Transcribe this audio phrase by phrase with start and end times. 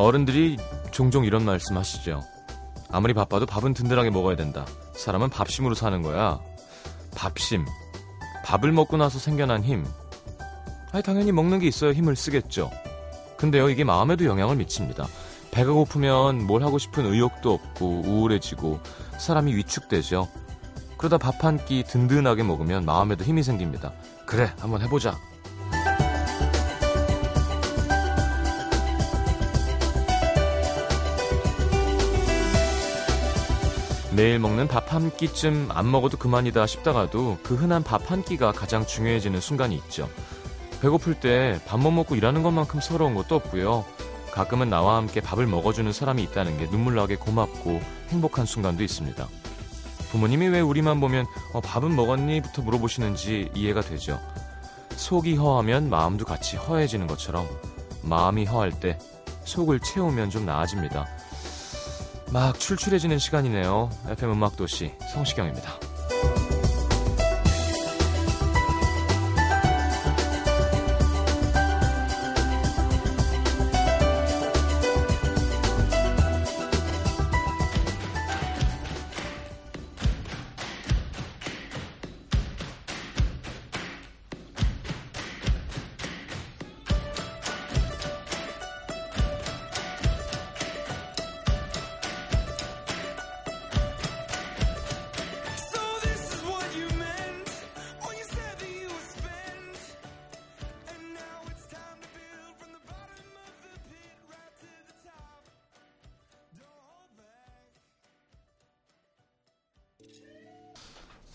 [0.00, 0.56] 어른들이
[0.90, 2.22] 종종 이런 말씀 하시죠.
[2.90, 4.66] 아무리 바빠도 밥은 든든하게 먹어야 된다.
[4.94, 6.40] 사람은 밥심으로 사는 거야.
[7.14, 7.64] 밥심.
[8.44, 9.86] 밥을 먹고 나서 생겨난 힘.
[10.92, 12.70] 아니, 당연히 먹는 게 있어야 힘을 쓰겠죠.
[13.36, 15.06] 근데요, 이게 마음에도 영향을 미칩니다.
[15.52, 18.80] 배가 고프면 뭘 하고 싶은 의욕도 없고 우울해지고
[19.18, 20.28] 사람이 위축되죠.
[20.96, 23.92] 그러다 밥 한 끼 든든하게 먹으면 마음에도 힘이 생깁니다.
[24.26, 25.16] 그래, 한번 해보자.
[34.20, 38.84] 매일 먹는 밥 한 끼쯤 안 먹어도 그만이다 싶다가도 그 흔한 밥 한 끼가 가장
[38.84, 40.10] 중요해지는 순간이 있죠.
[40.82, 43.82] 배고플 때 밥 못 먹고 일하는 것만큼 서러운 것도 없고요.
[44.30, 49.26] 가끔은 나와 함께 밥을 먹어주는 사람이 있다는 게 눈물 나게 고맙고 행복한 순간도 있습니다.
[50.10, 54.20] 부모님이 왜 우리만 보면 어, 밥은 먹었니?부터 물어보시는지 이해가 되죠.
[54.96, 57.48] 속이 허하면 마음도 같이 허해지는 것처럼
[58.02, 58.98] 마음이 허할 때
[59.44, 61.06] 속을 채우면 좀 나아집니다.
[62.32, 63.90] 막 출출해지는 시간이네요.
[64.08, 65.89] FM 음악도시 성시경입니다.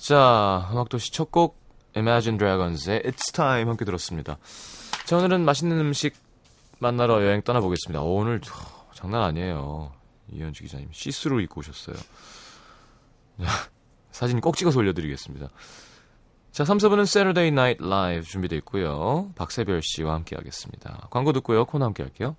[0.05, 1.57] 자, 음악도시 첫 곡
[1.95, 4.37] Imagine Dragons의 It's Time 함께 들었습니다.
[5.03, 6.13] 자, 오늘은 맛있는 음식
[6.77, 8.03] 만나러 여행 떠나보겠습니다.
[8.03, 8.53] 어, 오늘 저,
[8.93, 9.91] 장난 아니에요.
[10.31, 11.95] 이현주 기자님 시스루 입고 오셨어요.
[13.41, 13.47] 자,
[14.11, 15.49] 사진 꼭 찍어서 올려드리겠습니다.
[16.51, 19.31] 자, 3, 4부는 Saturday Night Live 준비되어 있고요.
[19.33, 21.07] 박세별 씨와 함께 하겠습니다.
[21.09, 21.65] 광고 듣고요.
[21.65, 22.35] 코너 함께 할게요.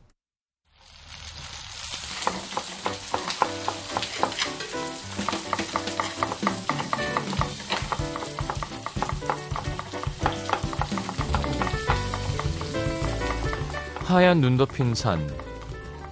[14.17, 15.21] 하얀 눈 덮인 산,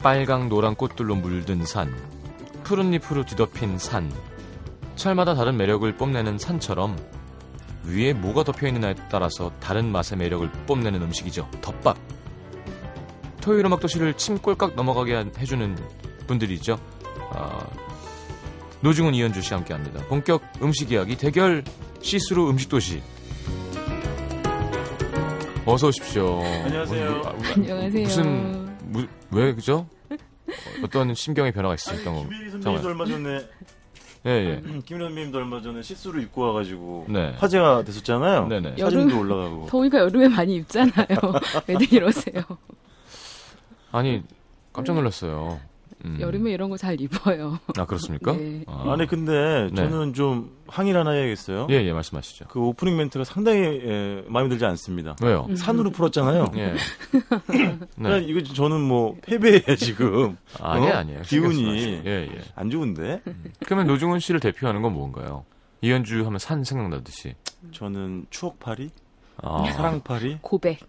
[0.02, 1.90] 빨강 노란 꽃들로 물든 산,
[2.62, 4.12] 푸른 잎으로 뒤덮인 산,
[4.94, 6.98] 철마다 다른 매력을 뽐내는 산처럼
[7.84, 11.48] 위에 뭐가 덮여 있느냐에 따라서 다른 맛의 매력을 뽐내는 음식이죠.
[11.62, 11.96] 덮밥.
[13.40, 15.74] 토요일 음악 도시를 침 꼴깍 넘어가게 한- 해주는
[16.26, 16.78] 분들이죠.
[17.30, 17.66] 아,
[18.82, 20.04] 노중훈 이현주 씨와 함께합니다.
[20.08, 21.64] 본격 음식 이야기 대결
[22.02, 23.02] 시스루 음식 도시.
[25.66, 26.40] 어서 오십시오.
[26.42, 27.10] 안녕하세요.
[27.10, 28.02] 뭐, 아, 안녕하세요.
[28.02, 29.86] 무슨 무, 왜 그죠?
[30.84, 32.22] 어떤 심경의 변화가 있었던 거.
[32.24, 32.86] 김일희 선배님도 잠깐만.
[32.86, 33.48] 얼마 전에
[34.26, 34.62] 예 예.
[34.84, 37.34] 김일희 선배님도 얼마 전에 시스루 입고 와가지고 네.
[37.38, 38.46] 화제가 됐었잖아요.
[38.48, 38.76] 네네.
[38.78, 38.84] 사진도
[39.16, 39.66] 여름- 올라가고.
[39.66, 41.06] 더우니까 여름에 많이 입잖아요.
[41.66, 42.42] 왜들 이러세요?
[43.90, 44.22] 아니
[44.72, 45.60] 깜짝 놀랐어요.
[46.04, 46.18] 음.
[46.20, 47.58] 여름에 이런 거 잘 입어요.
[47.78, 48.32] 아 그렇습니까?
[48.36, 48.62] 네.
[48.66, 49.74] 아, 아니 근데 네.
[49.74, 51.66] 저는 좀 항의를 하나 해야겠어요.
[51.70, 52.46] 예, 예, 말씀하시죠.
[52.48, 55.16] 그 오프닝 멘트가 상당히 예, 마음에 들지 않습니다.
[55.22, 55.46] 왜요?
[55.56, 56.46] 산으로 풀었잖아요.
[56.56, 56.74] 예.
[57.46, 58.24] 그러니까 네.
[58.26, 60.36] 이거 저는 뭐 패배야 지금.
[60.60, 60.92] 아니, 어?
[60.94, 61.22] 아니에요.
[61.22, 62.02] 기운이.
[62.04, 62.40] 예, 예.
[62.54, 63.22] 안 좋은데.
[63.64, 65.44] 그러면 노중훈 씨를 대표하는 건 뭔가요?
[65.80, 67.34] 이현주 하면 산 생각나듯이.
[67.72, 68.90] 저는 추억팔이,
[69.46, 70.38] 아, 사랑팔이.
[70.40, 70.80] 고백.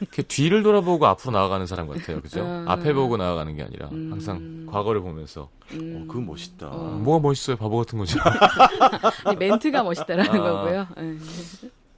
[0.00, 2.20] 이렇게 뒤를 돌아보고 앞으로 나아가는 사람 같아요.
[2.20, 2.42] 그죠?
[2.42, 2.66] 음.
[2.68, 4.12] 앞에 보고 나아가는 게 아니라 음.
[4.12, 6.68] 항상 과거를 보면서 음, 어, 그거 멋있다.
[6.68, 6.98] 어.
[7.02, 7.56] 뭐가 멋있어요?
[7.56, 8.18] 바보 같은 거죠.
[9.24, 10.42] 아니, 멘트가 멋있다라는 아.
[10.42, 10.86] 거고요.
[10.98, 11.16] 예.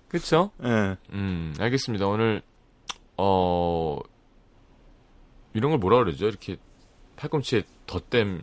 [0.08, 0.50] 그렇죠?
[0.64, 0.96] 예.
[1.12, 2.06] 음, 알겠습니다.
[2.06, 2.42] 오늘
[3.16, 3.98] 어
[5.54, 6.28] 이런 걸 뭐라 그러죠?
[6.28, 6.56] 이렇게
[7.16, 8.42] 팔꿈치에 덧댐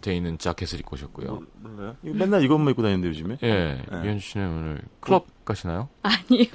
[0.00, 1.26] 돼 있는 자켓을 입고 오셨고요.
[1.28, 1.96] 뭐, 몰라요?
[2.02, 3.38] 이거 맨날 이것만 입고 다니는데 요즘에.
[3.42, 4.00] 예, 네.
[4.04, 5.88] 이현주 씨는 오늘 클럽 가시나요?
[6.02, 6.46] 아니요.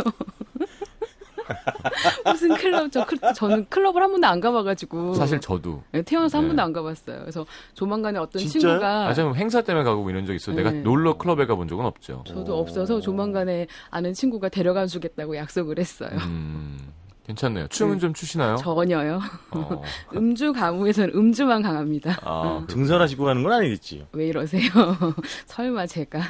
[2.25, 2.91] 무슨 클럽?
[2.91, 5.13] 저 클- 저는 클럽을 한 번도 안 가봐가지고.
[5.13, 6.49] 사실 저도 네, 태어나서 한 네.
[6.49, 7.19] 번도 안 가봤어요.
[7.19, 8.59] 그래서 조만간에 어떤 진짜요?
[8.61, 10.55] 친구가 아, 좀 행사 때문에 가고 이런 적 있어요.
[10.55, 10.81] 내가 네.
[10.81, 12.23] 놀러 클럽에 가본 적은 없죠.
[12.25, 16.09] 저도 없어서 조만간에 아는 친구가 데려가 주겠다고 약속을 했어요.
[16.25, 16.79] 음,
[17.25, 17.67] 괜찮네요.
[17.69, 18.55] 춤은 좀 추시나요?
[18.57, 19.19] 전혀요.
[19.51, 19.81] 어,
[20.15, 22.17] 음주 가무에서는 음주만 강합니다.
[22.23, 24.05] 아, 그, 등산하시고 가는 건 아니겠지.
[24.11, 24.69] 왜 이러세요?
[25.47, 26.21] 설마 제가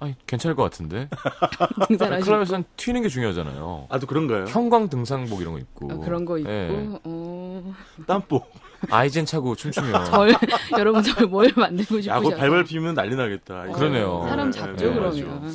[0.00, 1.08] 아니, 괜찮을 것 같은데.
[1.88, 3.86] 등산하시고 클럽에서는 튀는 게 중요하잖아요.
[3.88, 4.44] 아, 또 그런가요?
[4.46, 5.90] 형광 등산복 이런 거 입고.
[5.92, 6.68] 어, 그런 거 있고 예.
[7.04, 7.74] 어,
[8.06, 8.42] 땀보.
[8.90, 10.04] 아이젠 차고 춤추면.
[10.04, 10.34] 절
[10.78, 13.64] 여러분 절 뭘 만들고 야, 싶으셔서 그거 발발 피면 난리 나겠다.
[13.68, 14.26] 어, 그러네요.
[14.28, 15.52] 사람 네, 잡죠 네, 그러면.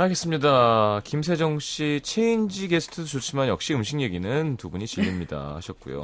[0.00, 1.02] 알겠습니다.
[1.04, 6.00] 김세정 씨 체인지 게스트도 좋지만 역시 음식 얘기는 두 분이 질립니다 하셨고요.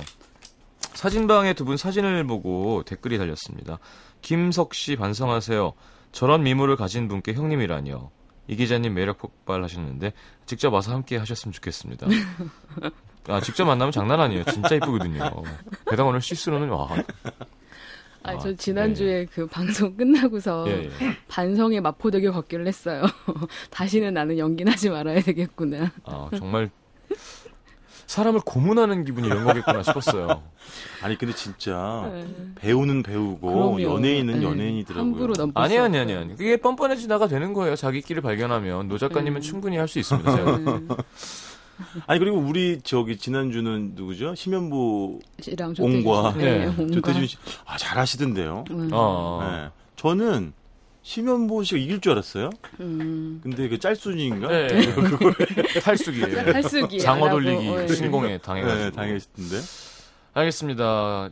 [0.92, 3.78] 사진방에 두 분 사진을 보고 댓글이 달렸습니다.
[4.20, 5.72] 김석 씨 반성하세요.
[6.12, 8.10] 저런 미모를 가진 분께 형님이라뇨.
[8.48, 10.12] 이 기자님 매력 폭발하셨는데
[10.44, 12.06] 직접 와서 함께 하셨으면 좋겠습니다.
[13.28, 14.44] 아 직접 만나면 장난 아니에요.
[14.44, 15.30] 진짜 이쁘거든요.
[15.88, 16.90] 게다가 오늘 실수로는 와.
[18.26, 20.90] 아, 아, 저 지난주에 그 방송 끝나고서 예, 예.
[21.28, 23.02] 반성의 마포되게 걷기를 했어요.
[23.70, 25.90] 다시는 나는 연기는 하지 말아야 되겠구나.
[26.04, 26.70] 아 정말
[28.06, 30.42] 사람을 고문하는 기분이 이런 거겠구나 싶었어요.
[31.02, 32.24] 아니 근데 진짜 네.
[32.56, 33.82] 배우는 배우고 그럼요.
[33.82, 34.46] 연예인은 네.
[34.46, 35.34] 연예인이더라고요.
[35.54, 35.98] 아니 수 아니.
[35.98, 36.36] 아니 아니.
[36.36, 37.74] 그게 뻔뻔해지다가 되는 거예요.
[37.74, 39.42] 자기 길을 발견하면 노 작가님은 음.
[39.42, 40.36] 충분히 할 수 있습니다.
[40.36, 40.60] 제가.
[41.78, 44.34] 음, 아니 그리고 우리 저기 지난주는 누구죠?
[44.34, 45.20] 심연보
[45.78, 46.38] 옹과 씨.
[46.38, 46.94] 네, 옹과.
[46.94, 48.64] 조태준 씨, 아 잘하시던데요.
[48.70, 48.88] 음.
[48.92, 49.46] 어.
[49.50, 49.68] 네.
[49.96, 50.52] 저는
[51.02, 52.50] 심연보 씨가 이길 줄 알았어요.
[52.80, 53.40] 음.
[53.42, 54.48] 근데 그 짤순이인가?
[54.48, 54.68] 네.
[55.80, 57.94] 탈수기에 탈수기 장어 돌리기.
[57.94, 58.84] 신공에 당해가지고.
[58.84, 59.56] 네, 당했던데.
[60.34, 61.30] 알겠습니다.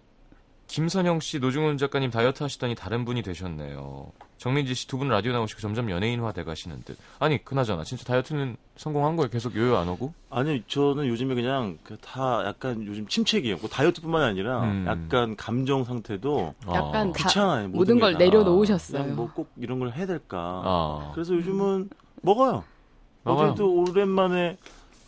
[0.67, 4.11] 김선영 씨, 노중훈 작가님 다이어트 하시더니 다른 분이 되셨네요.
[4.39, 6.99] 정민지 씨 두 분 라디오 나오시고 점점 연예인화 돼가시는 듯.
[7.19, 9.31] 아니 그나저나 진짜 다이어트는 성공한 거예요?
[9.31, 10.13] 계속 요요 안 오고?
[10.31, 13.59] 아니 저는 요즘에 그냥 그다 약간 요즘 침체기예요.
[13.59, 14.85] 뭐 다이어트뿐만 아니라 음.
[14.89, 17.13] 약간 감정 상태도 약간 아.
[17.13, 17.69] 다 귀찮아요.
[17.69, 18.19] 모든 걸게 다.
[18.19, 19.03] 내려놓으셨어요.
[19.03, 20.39] 그냥 뭐꼭 이런 걸 해야 될까.
[20.65, 21.11] 아.
[21.15, 21.89] 그래서 요즘은
[22.23, 22.65] 먹어요.
[23.23, 23.51] 먹어요.
[23.51, 24.59] 어제도 오랜만에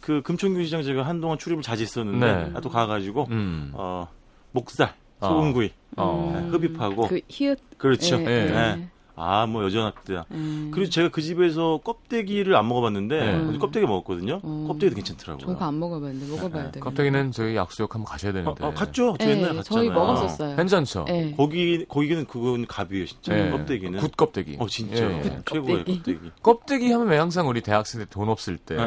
[0.01, 2.53] 그 금천구 시장 제가 한동안 출입을 자제했었는데 네.
[2.55, 3.73] 아, 또 가가지고 음.
[3.75, 4.07] 어
[4.53, 4.95] 목살, 아.
[5.21, 6.33] 소금구이 어.
[6.43, 8.17] 네, 흡입하고 그 히읗 그렇죠.
[8.21, 8.51] 예, 예.
[8.51, 8.89] 네.
[9.19, 10.27] 아뭐 여전합니다.
[10.31, 10.71] 예.
[10.73, 13.47] 그리고 제가 그 집에서 껍데기를 안 먹어봤는데 네.
[13.49, 14.43] 어제 껍데기 먹었거든요.
[14.45, 14.67] 음.
[14.69, 15.47] 껍데기도 괜찮더라고요.
[15.47, 16.81] 저거 안 먹어봤는데 먹어봐야 돼.
[16.81, 18.65] 껍데기는 저희 약수역 한번 가셔야 어, 되는데.
[18.67, 19.17] 어, 갔죠.
[19.19, 19.63] 저 예, 옛날에 갔잖아요.
[19.63, 20.57] 저희 먹었었어요.
[20.57, 21.07] 괜찮죠?
[21.09, 21.33] 예.
[21.35, 23.51] 거기 거기는 그건 갑이에요 진짜 예.
[23.51, 23.99] 껍데기는.
[24.01, 24.57] 굿 껍데기.
[24.61, 25.41] 어 진짜 예, 예.
[25.51, 25.97] 최고의 껍데기.
[25.97, 26.31] 껍데기.
[26.43, 28.79] 껍데기 하면 왜 항상 우리 대학생 때 돈 없을 때, 예.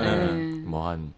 [0.64, 1.12] 뭐 한, 뭐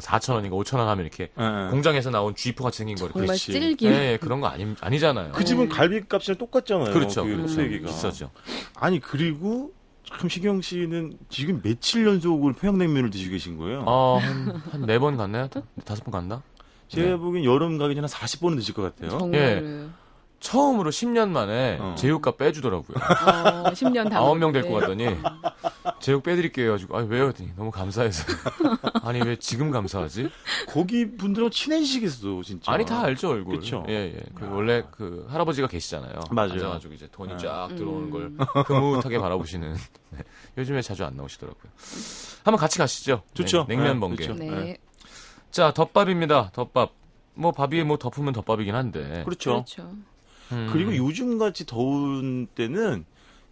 [0.00, 1.70] 4천 원인가 5천 원 하면 이렇게 예.
[1.70, 3.18] 공장에서 나온 쥐포 같이 생긴 거 이렇게.
[3.20, 3.36] 정말.
[3.36, 3.86] 찔기.
[3.86, 5.32] 예, 그런 거 아니, 아니잖아요.
[5.32, 6.92] 그 집은 갈비값이랑 똑같잖아요.
[6.92, 7.24] 그렇죠.
[7.24, 7.56] 그 그렇죠.
[7.86, 8.30] 비싸죠.
[8.76, 9.72] 아니 그리고
[10.04, 13.82] 참 시경 씨는 지금 며칠 연속으로 평양냉면을 드시고 계신 거예요.
[13.86, 15.48] 어, 한, 한네번 갔나요?
[15.48, 16.42] 다- 다섯 번 갔나?
[16.88, 17.16] 제가 네.
[17.16, 19.18] 보기엔 여름 가기 전에 한 40번은 드실 것 같아요.
[19.18, 19.88] 정말
[20.40, 21.94] 처음으로 10년 만에 어.
[21.98, 22.96] 제육값 빼주더라고요.
[22.96, 25.16] 어, 10년 다 아홉 명 데리고 먹었는데.
[25.16, 27.26] 갔더니 제육 빼드릴게요 해가지고 아니 왜요?
[27.28, 28.24] 했더니 너무 감사해서
[29.02, 30.30] 아니 왜 지금 감사하지?
[30.68, 32.70] 거기 분들하고 친해지시겠어 진짜.
[32.72, 33.58] 아니 다 알죠 얼굴.
[33.58, 33.84] 그쵸?
[33.88, 34.20] 예 예.
[34.34, 36.20] 그 원래 그 할아버지가 계시잖아요.
[36.30, 36.52] 맞아요.
[36.52, 37.38] 앉아가지고 이제 돈이 네.
[37.38, 38.36] 쫙 들어오는 음.
[38.36, 39.74] 걸 흐뭇하게 바라보시는.
[40.10, 40.18] 네.
[40.56, 41.70] 요즘에 자주 안 나오시더라고요.
[42.44, 43.22] 한번 같이 가시죠.
[43.34, 43.66] 좋죠.
[43.68, 44.24] 네, 냉면 네, 번개.
[44.24, 44.38] 좋죠.
[44.38, 44.76] 네.
[45.50, 46.50] 자 덮밥입니다.
[46.52, 46.92] 덮밥.
[47.34, 49.22] 뭐 밥이 뭐 덮으면 덮밥이긴 한데.
[49.24, 49.64] 그렇죠.
[49.64, 49.90] 그렇죠.
[50.52, 50.68] 음.
[50.72, 53.04] 그리고 요즘 같이 더운 때는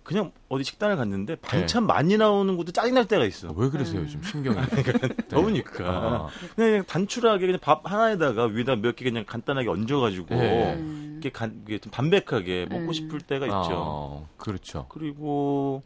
[0.02, 1.86] 그냥 어디 식당을 갔는데 반찬 네.
[1.92, 3.48] 많이 나오는 것도 짜증 날 때가 있어.
[3.48, 4.56] 아, 왜 그러세요 요즘 신경이?
[5.28, 5.84] 더우니까.
[5.84, 6.28] 아.
[6.54, 10.74] 그냥, 그냥 단출하게 그냥 밥 하나에다가 위에다 몇 개 그냥 간단하게 얹어가지고 네.
[10.74, 11.10] 음.
[11.14, 12.92] 이렇게 간, 이게 좀 담백하게 먹고 음.
[12.92, 13.58] 싶을 때가 있죠.
[13.72, 14.86] 어, 그렇죠.
[14.90, 15.82] 그리고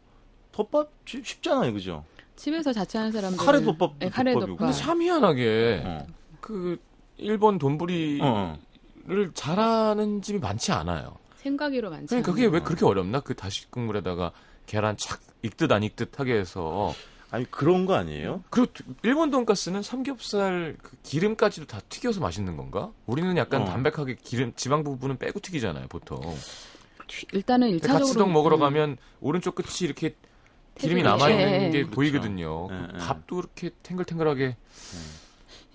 [0.51, 2.03] 덮밥 쉽- 쉽잖아요, 그죠?
[2.35, 4.33] 집에서 자취하는 사람들 카레 덮밥도 네, 카레.
[4.33, 4.57] 덮밥.
[4.57, 6.07] 근데 참 희한하게 어.
[6.39, 6.77] 그
[7.17, 8.19] 일본 돈부리
[9.07, 9.31] 를 어.
[9.33, 11.17] 잘하는 집이 많지 않아요.
[11.37, 12.53] 생각이로 많지 그러니까 그게 않아요.
[12.55, 13.19] 왜 그렇게 어렵나?
[13.21, 14.31] 그 다시 국물에다가
[14.67, 16.93] 계란 착 익듯 안 익듯 하게 해서
[17.31, 18.43] 아니 그런 거 아니에요?
[18.49, 18.71] 그리고
[19.03, 22.91] 일본 돈가스는 삼겹살 그 기름까지도 다 튀겨서 맛있는 건가?
[23.05, 23.65] 우리는 약간 어.
[23.65, 26.19] 담백하게 기름 지방 부분은 빼고 튀기잖아요, 보통.
[27.07, 30.15] 튀- 일단은 일차적으로 가츠동 먹으러 음, 가면 오른쪽 끝이 이렇게
[30.75, 31.83] 기름이 남아 있는 예, 게 예.
[31.85, 32.67] 보이거든요.
[32.67, 32.87] 그렇죠.
[32.87, 33.05] 그 예, 예.
[33.05, 34.55] 밥도 이렇게 탱글탱글하게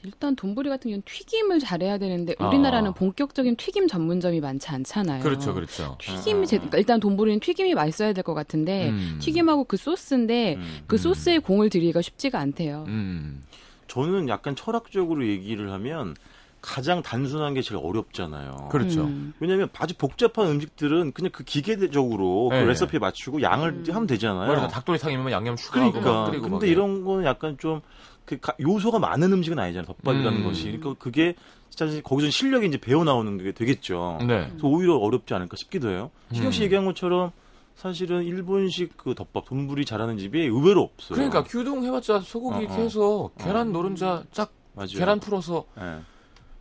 [0.07, 2.47] 일단 돈부리 같은 경우는 튀김을 잘해야 되는데 아.
[2.49, 5.23] 우리나라는 본격적인 튀김 전문점이 많지 않잖아요.
[5.23, 5.99] 그렇죠, 그렇죠.
[6.01, 9.19] 튀김이 제, 그러니까 일단 돈부리는 튀김이 맛있어야 될 것 같은데 음.
[9.21, 10.79] 튀김하고 그 소스인데 음.
[10.87, 12.85] 그 소스에 공을 들이기가 쉽지가 않대요.
[12.89, 13.43] 음.
[13.89, 16.15] 저는 약간 철학적으로 얘기를 하면
[16.61, 18.69] 가장 단순한 게 제일 어렵잖아요.
[18.73, 19.05] 그렇죠.
[19.05, 19.33] 음.
[19.39, 22.63] 왜냐하면 아주 복잡한 음식들은 그냥 그 기계적으로 네.
[22.65, 23.85] 그 레시피에 맞추고 양을 음.
[23.89, 24.49] 하면 되잖아요.
[24.49, 26.49] 말하자 닭도리탕이면 양념 추가하고 막 그러니까.
[26.49, 26.71] 근데 예.
[26.73, 27.81] 이런 거는 약간 좀
[28.27, 29.87] 그 요소가 많은 음식은 아니잖아요.
[29.87, 30.45] 덮밥이라는 음.
[30.45, 30.65] 것이.
[30.65, 31.35] 그러니까 그게
[31.71, 34.19] 진짜 거기서 실력이 이제 배워 나오는 게 되겠죠.
[34.21, 34.49] 네.
[34.51, 36.11] 그래서 오히려 어렵지 않을까 싶기도 해요.
[36.33, 36.65] 신경 씨 음.
[36.65, 37.31] 얘기한 것처럼
[37.77, 41.15] 사실은 일본식 그 덮밥 돈부리 잘하는 집이 의외로 없어요.
[41.17, 42.79] 그러니까 규동 해봤자 소고기 어, 이렇게 어.
[42.79, 44.89] 해서 계란 노른자 쫙 맞아요.
[44.95, 45.99] 계란 풀어서 예.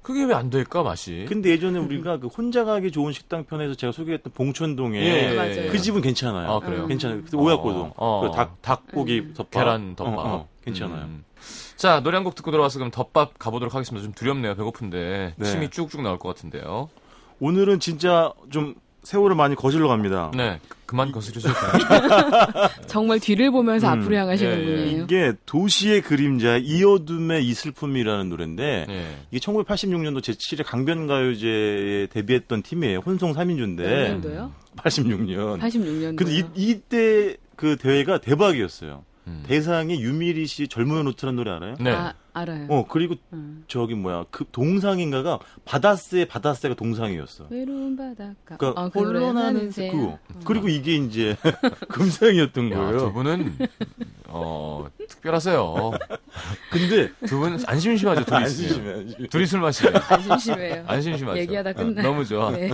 [0.01, 1.25] 그게 왜 안 될까 맛이?
[1.27, 5.71] 근데 예전에 우리가 그 혼자 가기 좋은 식당 편에서 제가 소개했던 봉천동에 예, 예, 맞아요.
[5.71, 6.51] 그 집은 괜찮아요.
[6.51, 6.83] 아 그래요.
[6.83, 6.87] 음.
[6.89, 7.23] 괜찮아요.
[7.23, 8.21] 그때 오약고동, 어, 어.
[8.29, 10.13] 그 닭, 닭고기 덮밥, 계란 덮밥.
[10.17, 11.05] 어, 어, 괜찮아요.
[11.05, 11.23] 음.
[11.75, 14.03] 자 노래 한 곡 듣고 들어와서 그럼 덮밥 가보도록 하겠습니다.
[14.03, 14.55] 좀 두렵네요.
[14.55, 15.45] 배고픈데 네.
[15.45, 16.89] 침이 쭉쭉 나올 것 같은데요.
[17.39, 20.31] 오늘은 진짜 좀 세월을 많이 거슬러 갑니다.
[20.35, 21.73] 네, 그- 그만 거스르실까요?
[22.87, 24.65] 정말 뒤를 보면서 음, 앞으로 향하시는 예, 예.
[24.65, 25.03] 분이에요.
[25.03, 29.17] 이게 도시의 그림자 이 어둠의 이 슬픔이라는 노래인데 네.
[29.29, 32.99] 이게 1986년도 제7회 강변가요제에 데뷔했던 팀이에요.
[33.05, 34.51] 혼성 3인조인데 몇 년도요?
[34.77, 35.59] 86년.
[35.59, 36.15] 86년도.
[36.15, 39.03] 근데 이, 이때 그 대회가 대박이었어요.
[39.27, 39.43] 음.
[39.47, 41.75] 대상이 유미리 씨 젊음의 노트라는 노래 알아요?
[41.79, 41.91] 네.
[41.91, 42.67] 아, 알아요.
[42.69, 43.63] 어 그리고 음.
[43.67, 47.47] 저기 뭐야 그 동상인가가 바다새 바다새가 동상이었어.
[47.49, 48.57] 외로운 바닷가.
[48.57, 50.19] 그러니까 어, 그 노래 홀로나는 새 그거.
[50.43, 51.37] 그리고 이게 이제
[51.87, 52.97] 금상이었던 야, 거예요.
[52.99, 53.57] 두 분은
[54.27, 55.91] 어 특별하세요.
[56.71, 58.67] 근데 두 분 안 심심하죠, 둘이 안 있으면.
[58.69, 59.27] 심심해, 안 심심해.
[59.29, 60.83] 둘이 술 마시면 안 심심해요.
[60.87, 61.39] 안 심심하죠.
[61.39, 62.01] 얘기하다 어, 끝나.
[62.01, 62.51] 너무 좋아.
[62.51, 62.69] 네.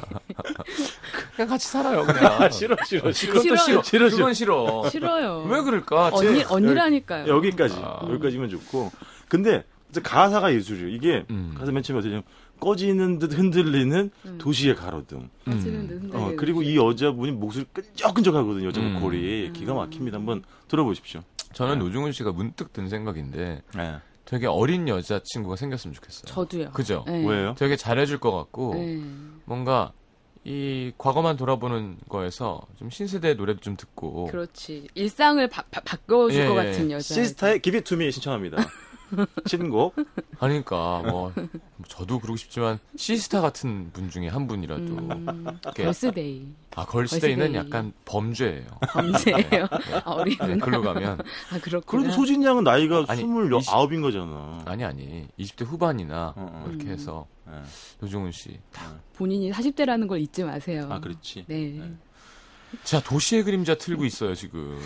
[1.36, 2.26] 그냥 같이 살아요, 그냥.
[2.42, 3.34] 아, 싫어 싫어 싫어.
[3.34, 3.84] 그것도 싫어.
[3.84, 4.10] 싫어, 싫어.
[4.10, 4.90] 그건 싫어.
[4.90, 5.44] 싫어요.
[5.50, 6.10] 왜 그럴까?
[6.14, 7.28] 언니 제- 언니라니까요.
[7.28, 8.00] 여기까지 아.
[8.10, 8.92] 여기까지면 좋고.
[9.32, 9.64] 근데
[10.04, 10.90] 가사가 예술이에요.
[10.90, 11.56] 이게 음.
[11.58, 12.24] 가사 맨 처음에 어떻게 냐면
[12.60, 14.38] 꺼지는 듯 흔들리는 음.
[14.38, 15.30] 도시의 가로등.
[15.46, 18.68] 듯 흔들리는 어, 그리고 이 여자분이 목소리 끈적끈적하거든요.
[18.68, 18.92] 여자 음.
[18.92, 20.18] 목소리 기가 막힙니다.
[20.18, 21.22] 한번 들어보십시오.
[21.54, 23.96] 저는 노중훈 씨가 문득 든 생각인데 네.
[24.26, 26.24] 되게 어린 여자친구가 생겼으면 좋겠어요.
[26.26, 26.72] 저도요.
[26.72, 27.06] 그죠?
[27.08, 27.26] 네.
[27.26, 27.56] 왜요?
[27.58, 29.02] 되게 잘해줄 것 같고 네.
[29.46, 29.94] 뭔가
[30.44, 34.90] 이 과거만 돌아보는 거에서 좀 신세대 노래도 좀 듣고 그렇지.
[34.94, 36.72] 일상을 바, 바, 바꿔줄 예, 것 예.
[36.72, 37.14] 같은 여자.
[37.14, 38.58] 시스타의 Give It To Me 신청합니다.
[39.46, 39.96] 신곡.
[40.38, 41.34] 하니까 뭐
[41.88, 46.48] 저도 그러고 싶지만 시스타 같은 분 중에 한 분이라도 음, 걸스데이.
[46.76, 47.56] 아 걸스데이는 걸스데이.
[47.66, 48.66] 약간 범죄예요.
[48.90, 49.68] 범죄예요.
[50.04, 51.20] 아, 어린 네, 글로 가면
[51.52, 51.82] 아, 그렇구나.
[52.04, 54.62] 그래도 소진 양은 나이가 아니, 29인 거잖아.
[54.66, 56.60] 아니 아니 20대 후반이나 어, 어.
[56.64, 56.92] 뭐 이렇게 음.
[56.92, 57.54] 해서 네.
[58.00, 58.60] 노중훈 씨.
[59.16, 60.88] 본인이 40대라는 걸 잊지 마세요.
[60.90, 61.46] 아, 그렇지.
[61.48, 61.82] 네.
[62.72, 62.80] 네.
[62.84, 64.80] 자 도시의 그림자 틀고 있어요 지금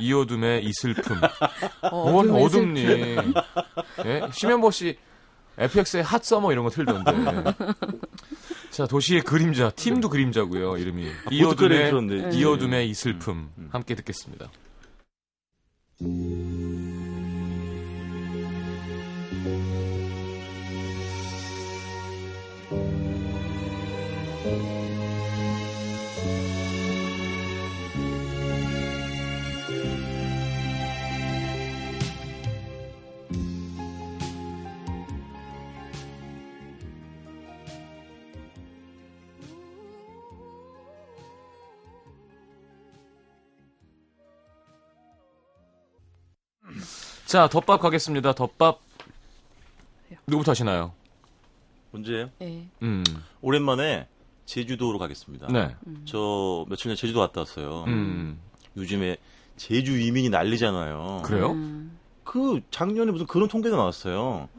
[0.00, 1.16] 이 어둠의 이 슬픔.
[1.90, 2.80] 어, 뭘 어둠의 어둡니?
[2.82, 3.34] 슬픔.
[4.06, 4.22] 예?
[4.32, 4.96] 심현보 씨
[5.58, 7.12] FX의 Hot Summer 이런 거 틀던데.
[8.70, 12.28] 자 도시의 그림자 팀도 그림자고요 이름이 아, 보드카레 이어둠의 들었는데.
[12.30, 12.38] 네.
[12.38, 13.68] 이어둠의 이 슬픔 음.
[13.70, 14.50] 함께 듣겠습니다.
[47.32, 48.34] 자 덮밥 가겠습니다.
[48.34, 48.78] 덮밥
[50.26, 50.92] 누구부터 하시나요?
[51.90, 52.28] 문제예요?
[52.38, 52.68] 네.
[52.82, 53.02] 음,
[53.40, 54.06] 오랜만에
[54.44, 55.46] 제주도로 가겠습니다.
[55.50, 55.74] 네,
[56.04, 57.84] 저 며칠 전에 제주도 갔다 왔어요.
[57.86, 58.38] 음,
[58.76, 59.16] 요즘에
[59.56, 61.22] 제주 이민이 난리잖아요.
[61.24, 61.52] 그래요?
[61.52, 64.50] 음, 그 작년에 무슨 그런 통계가 나왔어요.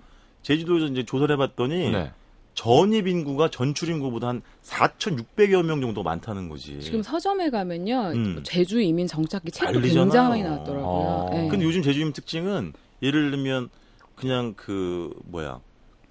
[0.42, 2.12] 제주도에서 이제 조사를 해봤더니 네.
[2.54, 6.80] 전입 인구가 전출 인구보다 한 4,600여 명 정도 많다는 거지.
[6.82, 8.12] 지금 서점에 가면요.
[8.14, 8.34] 음.
[8.34, 10.06] 뭐 제주 이민 정착기 책도 난리잖아요.
[10.06, 11.28] 굉장히 많이 나왔더라고요.
[11.32, 11.36] 아.
[11.36, 11.48] 네.
[11.50, 13.70] 근데 요즘 제주 이민 특징은 예를 들면
[14.16, 15.60] 그냥 그 뭐야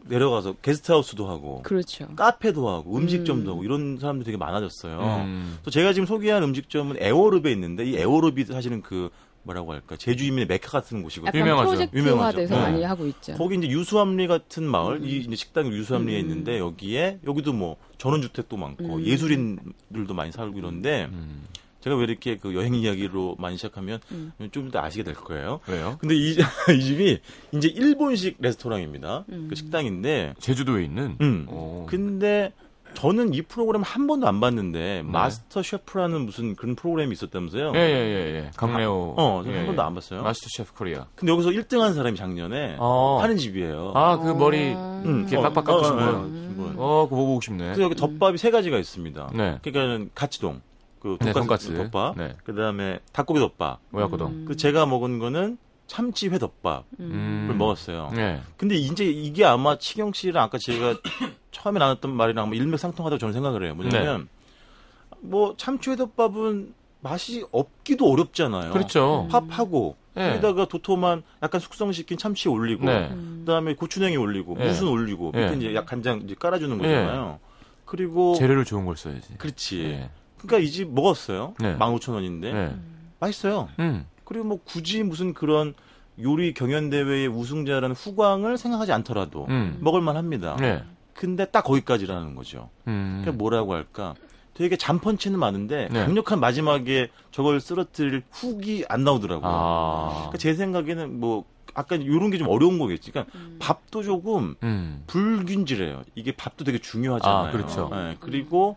[0.04, 2.08] 내려가서 게스트하우스도 하고 그렇죠.
[2.16, 3.52] 카페도 하고 음식점도 음.
[3.52, 5.24] 하고 이런 사람들이 되게 많아졌어요.
[5.24, 9.10] 음, 또 제가 지금 소개한 음식점은 에어룹에 있는데 이 에어룹이 사실은 그
[9.44, 11.40] 뭐라고 할까 제주 이민의 메카 같은 곳이거든요.
[11.40, 11.70] 유명하죠.
[11.70, 12.54] 프로젝트화돼서 유명하죠.
[12.54, 12.84] 많이 네.
[12.84, 13.34] 하고 있죠.
[13.34, 15.04] 거기 이제 유수암리 같은 마을, 음.
[15.04, 16.20] 이 이제 식당이 유수암리에 음.
[16.20, 19.04] 있는데 여기에 여기도 뭐 전원주택도 많고 음.
[19.04, 21.44] 예술인들도 많이 살고 이런데 음.
[21.82, 24.32] 제가 왜 이렇게 그 여행 이야기로 많이 시작하면 음.
[24.52, 25.60] 좀더 아시게 될 거예요.
[25.66, 25.98] 왜요?
[26.00, 26.36] 근데 이,
[26.78, 27.20] 이 집이
[27.52, 29.24] 이제 일본식 레스토랑입니다.
[29.30, 29.48] 음.
[29.48, 31.16] 그 식당인데, 제주도에 있는.
[31.20, 31.46] 음.
[31.48, 31.86] 어.
[31.88, 32.52] 근데
[32.94, 35.02] 저는 이 프로그램 한 번도 안 봤는데 네.
[35.02, 37.72] 마스터 셰프라는 무슨 그런 프로그램이 있었다면서요?
[37.74, 38.50] 예, 예, 예, 예.
[38.56, 39.14] 강래호.
[39.16, 39.86] 어, 저는 예, 한 번도 예.
[39.86, 40.22] 안 봤어요.
[40.22, 41.06] 마스터 셰프 코리아.
[41.14, 43.18] 근데 여기서 1등한 사람이 작년에 어.
[43.20, 43.92] 하는 집이에요.
[43.94, 46.56] 아, 그 머리 음, 이렇게 어, 빡빡 깎으신 어, 분.
[46.56, 46.74] 분.
[46.76, 47.64] 어, 그거 보고 싶네.
[47.64, 49.30] 그래서 여기 덮밥이 세 가지가 있습니다.
[49.34, 49.58] 네.
[49.62, 50.60] 그러니까는 가치동,
[51.00, 51.90] 그 네, 돈가스, 돈가스.
[51.90, 52.36] 덮밥, 네.
[52.44, 53.80] 그다음에 닭고기 덮밥.
[53.92, 54.44] 오야코동.
[54.46, 55.58] 그 제가 먹은 거는
[55.92, 57.54] 참치 회덮밥을 음.
[57.58, 58.10] 먹었어요.
[58.14, 58.40] 네.
[58.56, 60.94] 근데 이제 이게 아마 치경 씨랑 아까 제가
[61.52, 63.74] 처음에 나눴던 말이랑 아마 일맥상통하다고 저는 생각을 해요.
[63.74, 65.16] 뭐냐면 네.
[65.20, 68.72] 뭐 참치 회덮밥은 맛이 없기도 어렵잖아요.
[68.72, 69.28] 그렇죠.
[69.30, 70.30] 팝하고 네.
[70.30, 73.14] 거기다가 도톰한 약간 숙성시킨 참치 올리고 네.
[73.40, 74.68] 그다음에 고추냉이 올리고 네.
[74.68, 75.44] 무순 올리고 네.
[75.44, 77.38] 밑에 이제 약 간장 이제 깔아주는 거잖아요.
[77.84, 79.34] 그리고 재료를 좋은 걸 써야지.
[79.36, 79.76] 그렇지.
[79.82, 80.10] 네.
[80.38, 81.52] 그러니까 이 집 먹었어요.
[81.60, 81.76] 네.
[81.76, 82.76] 15,000원인데 네.
[83.20, 83.68] 맛있어요.
[83.78, 84.06] 음.
[84.32, 85.74] 그리고 뭐 굳이 무슨 그런
[86.20, 89.76] 요리 경연 대회의 우승자라는 후광을 생각하지 않더라도 음.
[89.80, 90.56] 먹을만 합니다.
[90.58, 90.82] 네.
[91.14, 92.70] 근데 딱 거기까지라는 거죠.
[92.88, 93.20] 음.
[93.20, 94.14] 그러니까 뭐라고 할까?
[94.54, 96.04] 되게 잔펀치는 많은데 네.
[96.04, 99.50] 강력한 마지막에 저걸 쓰러뜨릴 훅이 안 나오더라고요.
[99.50, 100.10] 아.
[100.14, 103.10] 그러니까 제 생각에는 뭐 아까 이런 게 좀 어려운 거겠지.
[103.10, 105.02] 그러니까 밥도 조금 음.
[105.06, 106.02] 불균질해요.
[106.14, 107.48] 이게 밥도 되게 중요하잖아요.
[107.48, 107.88] 아, 그렇죠.
[107.92, 108.76] 네, 그리고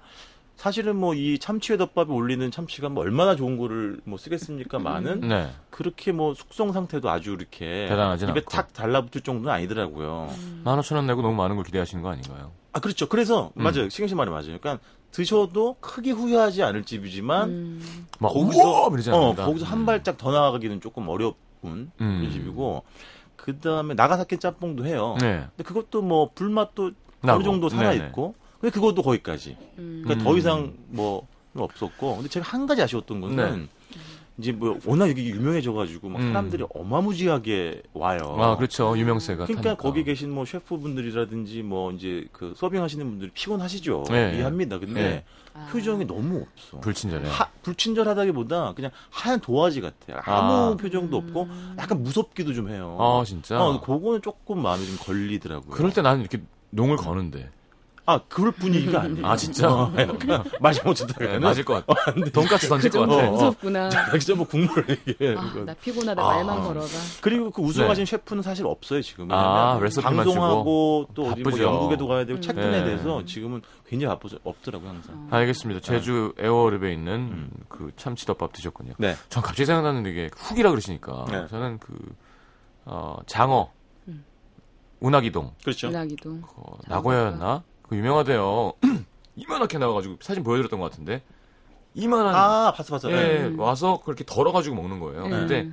[0.55, 5.49] 사실은 뭐 이 참치회 덮밥에 올리는 참치가 뭐 얼마나 좋은 거를 뭐 쓰겠습니까만은 네.
[5.69, 8.51] 그렇게 뭐 숙성 상태도 아주 이렇게 대단하진 입에 않고.
[8.51, 10.29] 탁 달라붙을 정도는 아니더라고요.
[10.63, 12.51] 만 오천 원 내고 너무 많은 걸 기대하시는 거 아닌가요?
[12.73, 13.07] 아 그렇죠.
[13.07, 13.63] 그래서 음.
[13.63, 13.89] 맞아요.
[13.89, 14.57] 신경 씨 말이 맞아요.
[14.59, 14.79] 그러니까
[15.11, 18.07] 드셔도 크게 후회하지 않을 집이지만 음.
[18.19, 18.89] 막 거기서 우와!
[18.91, 19.45] 이러지 어, 않는다.
[19.45, 21.33] 거기서 한 발짝 더 나아가기는 조금 어려운
[21.63, 21.91] 음.
[21.99, 22.83] 그런 집이고
[23.35, 25.15] 그 다음에 나가사키 짬뽕도 해요.
[25.21, 25.45] 네.
[25.55, 27.35] 근데 그것도 뭐 불맛도 나고.
[27.37, 28.07] 어느 정도 살아 네네.
[28.07, 28.35] 있고
[28.65, 29.55] 근데 그것도 거기까지.
[29.77, 30.01] 음.
[30.03, 30.25] 그러니까 음.
[30.25, 33.67] 더 이상 뭐 없었고 근데 제가 한 가지 아쉬웠던 거는 네.
[34.39, 36.29] 이제 뭐 워낙 이게 유명해져가지고 막 음.
[36.29, 38.35] 사람들이 어마무지하게 와요.
[38.39, 38.97] 아, 그렇죠.
[38.97, 39.45] 유명세가.
[39.45, 39.81] 그러니까 타니까.
[39.83, 44.05] 거기 계신 뭐 셰프분들이라든지 뭐 이제 그 서빙하시는 분들이 피곤하시죠.
[44.09, 44.33] 네.
[44.33, 44.79] 이해합니다.
[44.79, 45.23] 근데 네.
[45.53, 45.67] 아.
[45.71, 46.79] 표정이 너무 없어.
[46.79, 47.29] 불친절해.
[47.29, 50.21] 하, 불친절하다기보다 그냥 하얀 도화지 같아요.
[50.25, 50.75] 아무 아.
[50.75, 52.97] 표정도 없고 약간 무섭기도 좀 해요.
[52.99, 53.63] 아, 진짜?
[53.63, 55.69] 어, 그거는 조금 마음에 좀 걸리더라고요.
[55.69, 56.41] 그럴 때 나는 이렇게
[56.71, 57.51] 농을 거는데.
[58.07, 59.25] 아, 그럴 분위기가 아니에요.
[59.25, 59.67] 아, 진짜?
[59.71, 59.91] 어,
[60.61, 61.13] 마지 못했다.
[61.17, 62.13] 네, 맞을 것 같아.
[62.31, 63.23] 돈까스 던질 그 것 같아.
[63.23, 63.31] 어, 어.
[63.31, 63.89] 무섭구나.
[64.11, 65.35] 진짜 뭐 국물을 이게.
[65.37, 65.53] 아.
[65.65, 66.25] 나 피곤하다 아.
[66.35, 66.87] 말만 걸어봐.
[67.21, 69.31] 그리고 그 우승하신 셰프는 사실 없어요 지금.
[69.31, 71.59] 아, 방송하고 또 어디 뭐.
[71.59, 72.83] 영국에도 가야 되고 채권에 네.
[72.85, 74.37] 대해서 지금은 굉장히 바쁘죠.
[74.43, 75.27] 없더라고요 항상.
[75.31, 75.81] 알겠습니다.
[75.81, 78.93] 제주 에어랩에 있는 그 참치덮밥 드셨군요.
[78.97, 79.15] 네.
[79.29, 81.47] 전 갑자기 생각나는 게 훅이라 그러시니까 네.
[81.49, 81.97] 저는 그
[82.85, 83.71] 어, 장어
[84.99, 85.87] 운하기동 그렇죠.
[85.89, 86.39] 은하기도.
[86.55, 88.73] 어, 나고야였나 그 유명하대요.
[89.35, 91.21] 이만하게 나와가지고 사진 보여드렸던 것 같은데
[91.93, 93.11] 이만한 아, 봤어 봤어.
[93.11, 93.45] 예, 네.
[93.45, 93.59] 음.
[93.59, 95.25] 와서 그렇게 덜어가지고 먹는 거예요.
[95.25, 95.29] 음.
[95.29, 95.71] 근데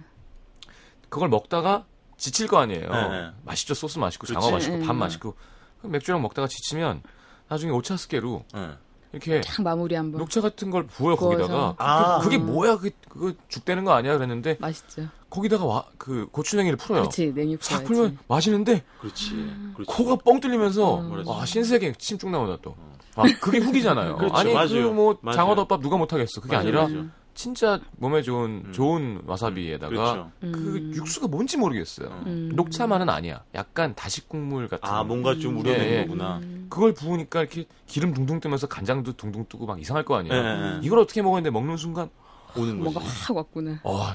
[1.09, 1.85] 그걸 먹다가
[2.17, 2.89] 지칠 거 아니에요.
[2.91, 3.31] 네, 네.
[3.45, 4.51] 맛있죠 소스 맛있고 장어.
[4.51, 4.99] 맛있고 밥 음.
[4.99, 5.35] 맛있고
[5.83, 7.03] 맥주랑 먹다가 지치면
[7.49, 8.71] 나중에 오차스케로 네.
[9.13, 10.19] 이렇게 딱 마무리 한번.
[10.21, 11.39] 녹차 같은 걸 부어요 구워서.
[11.39, 12.19] 거기다가 아.
[12.21, 15.09] 그 게 뭐야 그 그거 죽 되는 거 아니야 그랬는데 맛있죠.
[15.31, 17.03] 거기다가 와, 그 고추냉이를 풀어요.
[17.03, 17.87] 그렇지 냉이 싹 풀어야지.
[17.87, 19.31] 풀면 맛있는데 그렇지.
[19.75, 19.85] 그렇지.
[19.87, 21.23] 코가 뻥 뚫리면서 음.
[21.27, 22.75] 와 신세계 침쭉 나오다 또.
[23.15, 24.17] 아 그게 훅이잖아요.
[24.17, 24.53] 그렇죠, 아니.
[24.69, 25.19] 그 뭐.
[25.35, 26.41] 장어덮밥 누가 못하겠어.
[26.41, 27.07] 그게 맞아요, 아니라 맞아요.
[27.35, 28.73] 진짜 몸에 좋은 음.
[28.73, 30.31] 좋은 와사비에다가 그렇죠.
[30.41, 30.93] 그 음.
[30.95, 32.09] 육수가 뭔지 모르겠어요.
[32.27, 32.51] 음.
[32.55, 33.43] 녹차만은 아니야.
[33.55, 34.89] 약간 다시 국물 같은.
[34.89, 36.03] 아, 뭔가 좀 우려낸 예, 예.
[36.05, 36.41] 거구나.
[36.69, 40.35] 그걸 부으니까 이렇게 기름 둥둥 뜨면서 간장도 둥둥 뜨고 막 이상할 거 아니에요.
[40.35, 40.81] 예, 예, 예.
[40.83, 42.09] 이걸 어떻게 먹었는데 먹는 순간
[42.57, 42.93] 오는 거지.
[42.93, 43.81] 뭔가 확 왔구나.
[43.83, 44.15] 와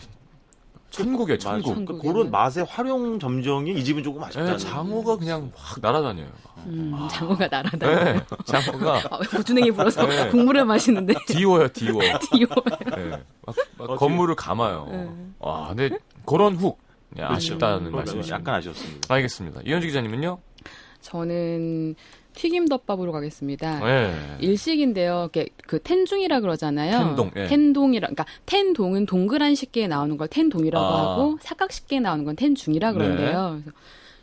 [0.89, 1.38] 천국이에요.
[1.38, 1.63] 천국.
[1.69, 2.13] 그러니까 천국이네.
[2.13, 4.58] 그런 맛의 활용 점정이 이 집은 조금 예, 아쉽다.
[4.58, 6.28] 장어가 그냥 확 날아다녀요.
[6.65, 7.91] 음, 장어가 날아다녀.
[7.91, 10.30] 예, 장어가 아, 왜 고추냉이 불어서 네.
[10.30, 12.00] 국물을 마시는데 디워요 디워.
[12.32, 12.47] 디오.
[12.97, 13.10] 예,
[13.45, 14.88] 막, 막 어, 건물을 감아요.
[14.89, 15.10] 네.
[15.39, 16.80] 와 근데 그런 훅
[17.17, 17.95] 예, 아쉽다는 그렇죠.
[17.97, 18.36] 말씀이시죠.
[18.36, 19.13] 약간 아쉬웠습니다.
[19.13, 19.62] 알겠습니다.
[19.65, 20.39] 이현주 기자님은요?
[21.02, 21.95] 저는
[22.38, 23.82] 튀김덮밥으로 가겠습니다.
[23.89, 24.13] 예.
[24.39, 25.30] 일식인데요.
[25.65, 27.00] 그 텐중이라 그러잖아요.
[27.00, 27.47] 텐동, 예.
[27.47, 31.12] 텐동이라 그러니까 텐동은 동그란 식기에 나오는 걸 텐동이라고 아.
[31.13, 32.97] 하고 사각 식기에 나오는 건 텐중이라 네.
[32.97, 33.62] 그런데요.
[33.63, 33.78] 그래서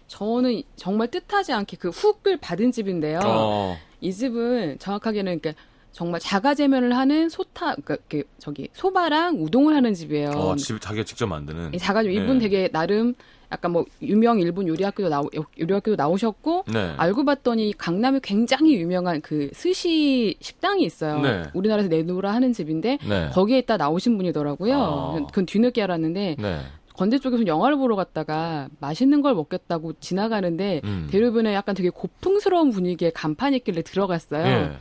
[0.07, 3.20] 저는 정말 뜻하지 않게 그 훅을 받은 집인데요.
[3.24, 9.94] 어, 이 집은 정확하게는 그러니까 정말 자가제면을 하는 소타 그러니까 그 저기 소바랑 우동을 하는
[9.94, 10.31] 집이에요.
[10.31, 11.74] 어, 집 자기가 직접 만드는.
[11.74, 12.44] 이 자가제 이분 네.
[12.44, 13.14] 되게 나름
[13.52, 15.28] 약간 뭐 유명 일본 요리학교도 나오
[15.59, 16.94] 요리학교도 나오셨고 네.
[16.96, 21.20] 알고 봤더니 강남에 굉장히 유명한 그 스시 식당이 있어요.
[21.20, 21.42] 네.
[21.54, 23.30] 우리나라에서 내놓으라 하는 집인데 네.
[23.33, 24.74] 거기에 있다 나오신 분이더라고요.
[24.76, 25.26] 아.
[25.26, 26.61] 그건 뒤늦게 알았는데 네.
[26.94, 31.09] 건대 쪽에서 영화를 보러 갔다가 맛있는 걸 먹겠다고 지나가는데 음.
[31.11, 34.46] 대로변에 약간 되게 고풍스러운 분위기의 간판이 있길래 들어갔어요.
[34.46, 34.72] 예.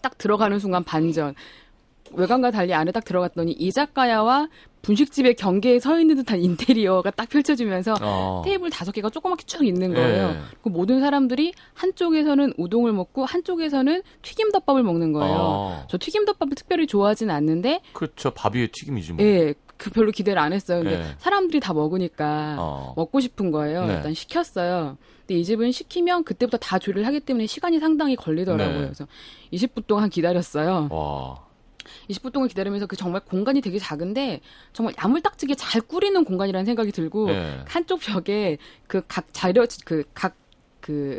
[0.00, 1.34] 딱 들어가는 순간 반전.
[2.14, 4.48] 외관과 달리 안에 딱 들어갔더니 이자카야와
[4.82, 8.42] 분식집의 경계에 서 있는 듯한 인테리어가 딱 펼쳐지면서 어.
[8.44, 10.28] 테이블 다섯 개가 조그맣게 쭉 있는 거예요.
[10.30, 10.36] 예.
[10.60, 15.36] 그 모든 사람들이 한쪽에서는 우동을 먹고 한쪽에서는 튀김덮밥을 먹는 거예요.
[15.38, 15.86] 어.
[15.88, 18.32] 저 튀김덮밥을 특별히 좋아하진 않는데, 그렇죠.
[18.32, 19.24] 밥 위에 튀김이지 뭐.
[19.24, 20.82] 예, 그 별로 기대를 안 했어요.
[20.82, 21.04] 근데 예.
[21.18, 22.94] 사람들이 다 먹으니까 어.
[22.96, 23.86] 먹고 싶은 거예요.
[23.86, 23.94] 네.
[23.94, 24.96] 일단 시켰어요.
[25.20, 28.78] 근데 이 집은 시키면 그때부터 다 조리를 하기 때문에 시간이 상당히 걸리더라고요.
[28.78, 28.84] 네.
[28.84, 29.06] 그래서
[29.52, 30.88] 20분 동안 기다렸어요.
[30.90, 31.51] 와.
[32.10, 34.40] 20분 동안 기다리면서 그 정말 공간이 되게 작은데
[34.72, 37.64] 정말 야물딱지게 잘 꾸리는 공간이라는 생각이 들고 예.
[37.66, 41.18] 한쪽 벽에 그 각 자료 그각그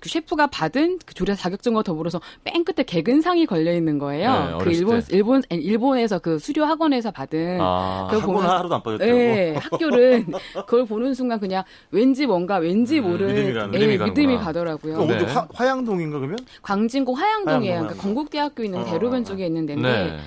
[0.00, 4.58] 그 셰프가 받은 그 조리사 자격증과 더불어서 맨 끝에 개근상이 걸려 있는 거예요.
[4.58, 5.06] 네, 그 일본 때.
[5.10, 8.08] 일본 일본에서 그 수료 학원에서 받은 아.
[8.10, 9.10] 그거 학원 보면- 하루도 안 빠졌다고.
[9.10, 10.26] 예, 학교를
[10.66, 14.36] 그걸 보는 순간 그냥 왠지 뭔가 왠지 음, 모를 믿음이 가는- 예, 믿음이 믿음이.
[14.38, 14.98] 가더라고요.
[14.98, 15.16] 그 네.
[15.16, 16.38] 어디 화, 화양동인가 그러면?
[16.62, 17.72] 광진구 화양동이에요.
[17.72, 18.02] 화양동, 그러니까.
[18.02, 19.24] 건국대학교 있는 어, 대로변 어, 어.
[19.24, 20.18] 쪽에 있는 데인데 네.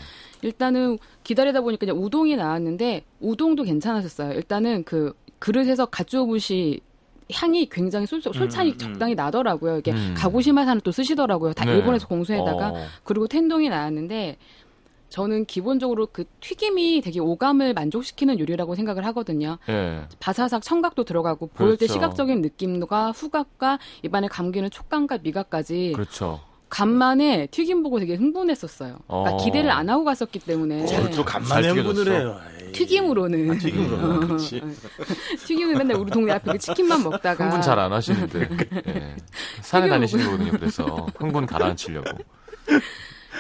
[0.41, 4.34] 일단은 기다리다 보니까 그냥 우동이 나왔는데 우동도 괜찮았었어요.
[4.34, 6.79] 일단은 그 그릇에서 가츠오부시
[7.32, 8.78] 향이 굉장히 솔, 솔찬히 음, 음.
[8.78, 9.78] 적당히 나더라고요.
[9.78, 10.13] 이게 음.
[10.18, 11.54] 가고시마산을 또 쓰시더라고요.
[11.54, 11.76] 다 네.
[11.76, 12.76] 일본에서 공수해다가 어.
[13.04, 14.38] 그리고 텐동이 나왔는데
[15.10, 19.58] 저는 기본적으로 그 튀김이 되게 오감을 만족시키는 요리라고 생각을 하거든요.
[19.68, 20.04] 예.
[20.20, 21.94] 바사삭 청각도 들어가고 보일 때 그렇죠.
[21.94, 26.39] 시각적인 느낌과 후각과 입안에 감기는 촉감과 미각까지 그렇죠.
[26.69, 28.99] 간만에 튀김 보고 되게 흥분했었어요.
[29.08, 29.38] 그러니까 어.
[29.43, 32.12] 기대를 안 하고 갔었기 때문에 그걸 또 간만에 잘 흥분을.
[32.12, 32.39] 해요.
[32.65, 32.71] 에이.
[32.71, 34.19] 튀김으로는 아, 튀김으로.
[34.21, 34.62] 그렇지.
[35.47, 38.47] 튀김은 맨날 우리 동네 앞에 그 치킨만 먹다가 흥분 잘 안 하시는데
[38.88, 39.15] 예.
[39.62, 40.51] 산에 다니시는 거거든요.
[40.51, 42.17] 그래서 흥분 가라앉히려고.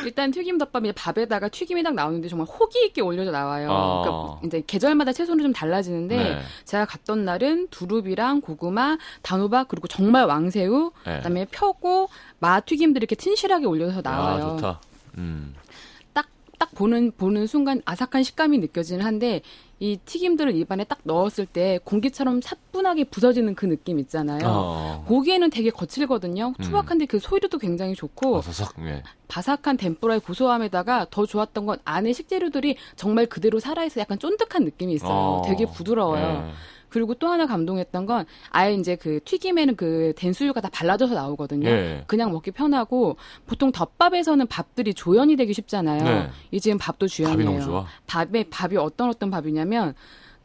[0.05, 3.69] 일단 튀김 덮밥이 밥에다가 튀김이 딱 나오는데 정말 호기 있게 올려져 나와요.
[3.71, 4.01] 아.
[4.01, 6.41] 그러니까 이제 계절마다 채소는 좀 달라지는데 네.
[6.65, 11.17] 제가 갔던 날은 두릅이랑 고구마, 단호박 그리고 정말 왕새우, 네.
[11.17, 12.09] 그다음에 펴고
[12.39, 14.45] 마 튀김들이 이렇게 튼실하게 올려서 나와요.
[14.45, 14.81] 아, 좋다.
[15.17, 15.55] 음.
[16.13, 19.41] 딱, 딱 보는, 보는 순간 아삭한 식감이 느껴지는 한데,
[19.79, 24.41] 이 튀김들을 입안에 딱 넣었을 때 공기처럼 사뿐하게 부서지는 그 느낌 있잖아요.
[24.43, 25.05] 어.
[25.07, 26.53] 고기에는 되게 거칠거든요.
[26.59, 26.63] 음.
[26.63, 28.75] 투박한데 그 소리도 굉장히 좋고, 어서석.
[28.81, 29.03] 예.
[29.29, 35.11] 바삭한 덴뿌라의 고소함에다가 더 좋았던 건 안에 식재료들이 정말 그대로 살아있어 약간 쫀득한 느낌이 있어요.
[35.11, 35.41] 어.
[35.45, 36.49] 되게 부드러워요.
[36.49, 36.53] 예.
[36.89, 41.69] 그리고 또 하나 감동했던 건 아예 이제 그 튀김에는 그 된수유가 다 발라져서 나오거든요.
[41.69, 42.03] 예.
[42.07, 46.03] 그냥 먹기 편하고 보통 덮밥에서는 밥들이 조연이 되기 쉽잖아요.
[46.03, 46.29] 네.
[46.51, 47.49] 이 지금 밥도 밥이 주연이에요.
[47.49, 47.85] 너무 좋아.
[48.07, 49.93] 밥에 밥이 어떤 어떤 밥이냐면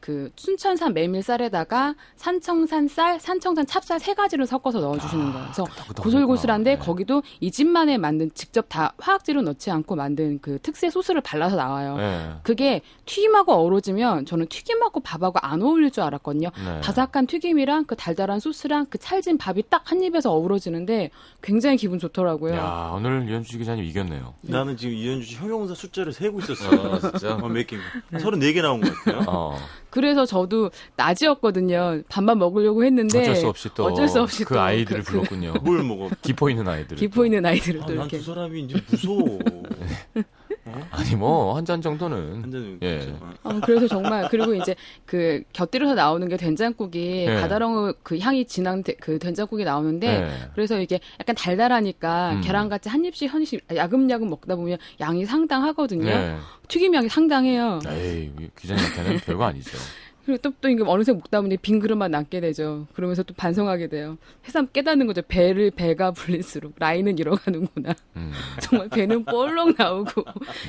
[0.05, 5.45] 그 춘천산 메밀쌀에다가 산청산 쌀, 산청산 찹쌀 세 가지를 섞어서 넣어주시는 거예요.
[5.47, 6.75] 그래서 끄덕끄덕 고슬고슬한데.
[6.75, 6.79] 네.
[6.79, 11.97] 거기도 이 집만에 만든 직접 다 화학재료 넣지 않고 만든 그 특製소스를 발라서 나와요.
[12.01, 12.33] 예.
[12.43, 16.51] 그게 튀김하고 어우러지면 저는 튀김하고 밥하고 안 어울릴 줄 알았거든요.
[16.55, 16.81] 네.
[16.83, 21.11] 바삭한 튀김이랑 그 달달한 소스랑 그 찰진 밥이 딱 한 입에서 어우러지는데
[21.43, 22.55] 굉장히 기분 좋더라고요.
[22.55, 24.35] 야, 오늘 이현주 기자님 이겼네요.
[24.43, 26.93] 나는 지금 이현주 씨 형용사 숫자를 세고 있었어요.
[26.95, 27.35] 아, 진짜?
[27.37, 27.87] 어, 몇 개인가.
[28.13, 29.25] 34개 나온 것 같아요.
[29.29, 29.57] 어.
[29.95, 32.03] 그래서 저도 낮이었거든요.
[32.09, 35.55] 밥만 먹으려고 했는데 어쩔 수 없이 또 어쩔 수 없이 그또 아이들을 그- 그 불렀군요.
[35.63, 36.11] 뭘 먹어.
[36.21, 36.97] 기포 있는 아이들을.
[36.99, 37.27] 기포 또.
[37.27, 39.39] 있는 아이들을 아, 또난 이렇게 두 사람이 이제 무서워.
[40.91, 43.15] 아니 뭐 한 잔 정도는 완전 예.
[43.43, 44.75] 어, 그래서 정말 그리고 이제
[45.05, 47.41] 그 곁들여서 나오는 게 된장국이 네.
[47.41, 50.31] 바다렁어 그 향이 진한 데- 그 된장국이 나오는데 네.
[50.55, 52.41] 그래서 이게 약간 달달하니까 음.
[52.41, 56.05] 계란같이 한 입씩 한 입씩 야금야금 먹다 보면 양이 상당하거든요.
[56.05, 56.37] 네.
[56.69, 57.79] 튀김 양이 상당해요.
[57.87, 59.77] 에이, 기자님한테는 별거 아니죠.
[60.25, 62.87] 그리고 또, 또 이게 어느새 먹다 보니 빈 그릇만 남게 되죠.
[62.95, 64.17] 그러면서 또 반성하게 돼요.
[64.45, 65.23] 새삼 깨닫는 거죠.
[65.23, 67.95] 배를 배가 불릴수록 라인은 잃어가는구나.
[68.17, 68.33] 음.
[68.61, 70.25] 정말 배는 볼록 나오고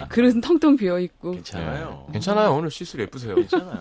[0.10, 1.32] 그릇은 텅텅 비어 있고.
[1.32, 2.06] 괜찮아요.
[2.10, 2.14] 예.
[2.14, 2.54] 괜찮아요.
[2.54, 3.36] 오늘 시술 예쁘세요.
[3.36, 3.80] 괜찮아요.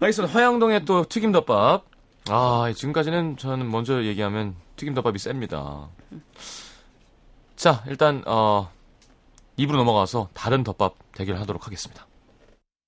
[0.00, 0.34] 알겠습니다.
[0.34, 1.84] 화양동의 또 튀김덮밥.
[2.28, 5.88] 아, 지금까지는 저는 먼저 얘기하면 튀김덮밥이 셉니다.
[7.56, 8.70] 자, 일단, 어,
[9.56, 12.06] 입으로 넘어가서 다른 덮밥 대결 하도록 하겠습니다.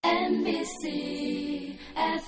[0.05, 0.82] NBC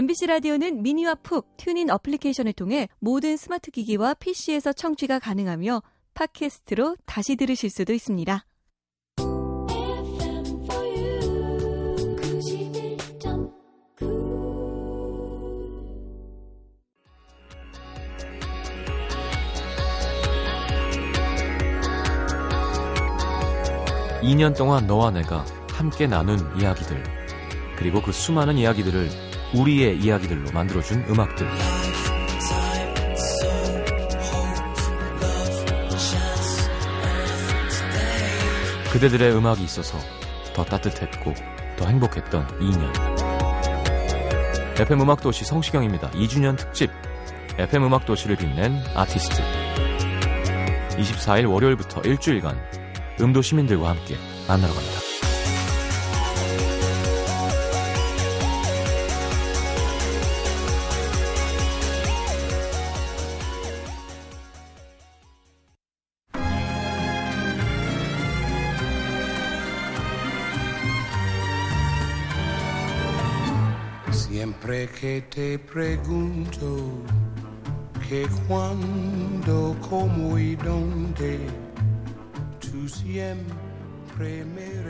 [0.00, 5.82] MBC 라디오는 미니와 푹 TuneIn 어플리케이션을 통해 모든 스마트 기기와 PC에서 청취가 가능하며
[6.14, 8.46] 팟캐스트로 다시 들으실 수도 있습니다.
[9.18, 12.16] FM for you.
[12.16, 13.52] 91.9.
[24.22, 27.04] 2년 동안 너와 내가 함께 나눈 이야기들,
[27.76, 31.48] 그리고 그 수많은 이야기들을 우리의 이야기들로 만들어준 음악들.
[38.92, 39.98] 그대들의 음악이 있어서
[40.54, 41.34] 더 따뜻했고
[41.76, 43.20] 더 행복했던 2년.
[44.80, 46.10] FM 음악도시 성시경입니다.
[46.10, 46.90] 2주년 특집
[47.58, 49.42] FM 음악도시를 빛낸 아티스트.
[50.96, 52.58] 24일 월요일부터 일주일간
[53.20, 54.16] 음도 시민들과 함께
[54.48, 55.09] 만나러 갑니다.
[74.60, 77.02] Siempre que te pregunto
[78.06, 81.38] que cuándo, cómo y dónde,
[82.60, 84.82] tú siempre me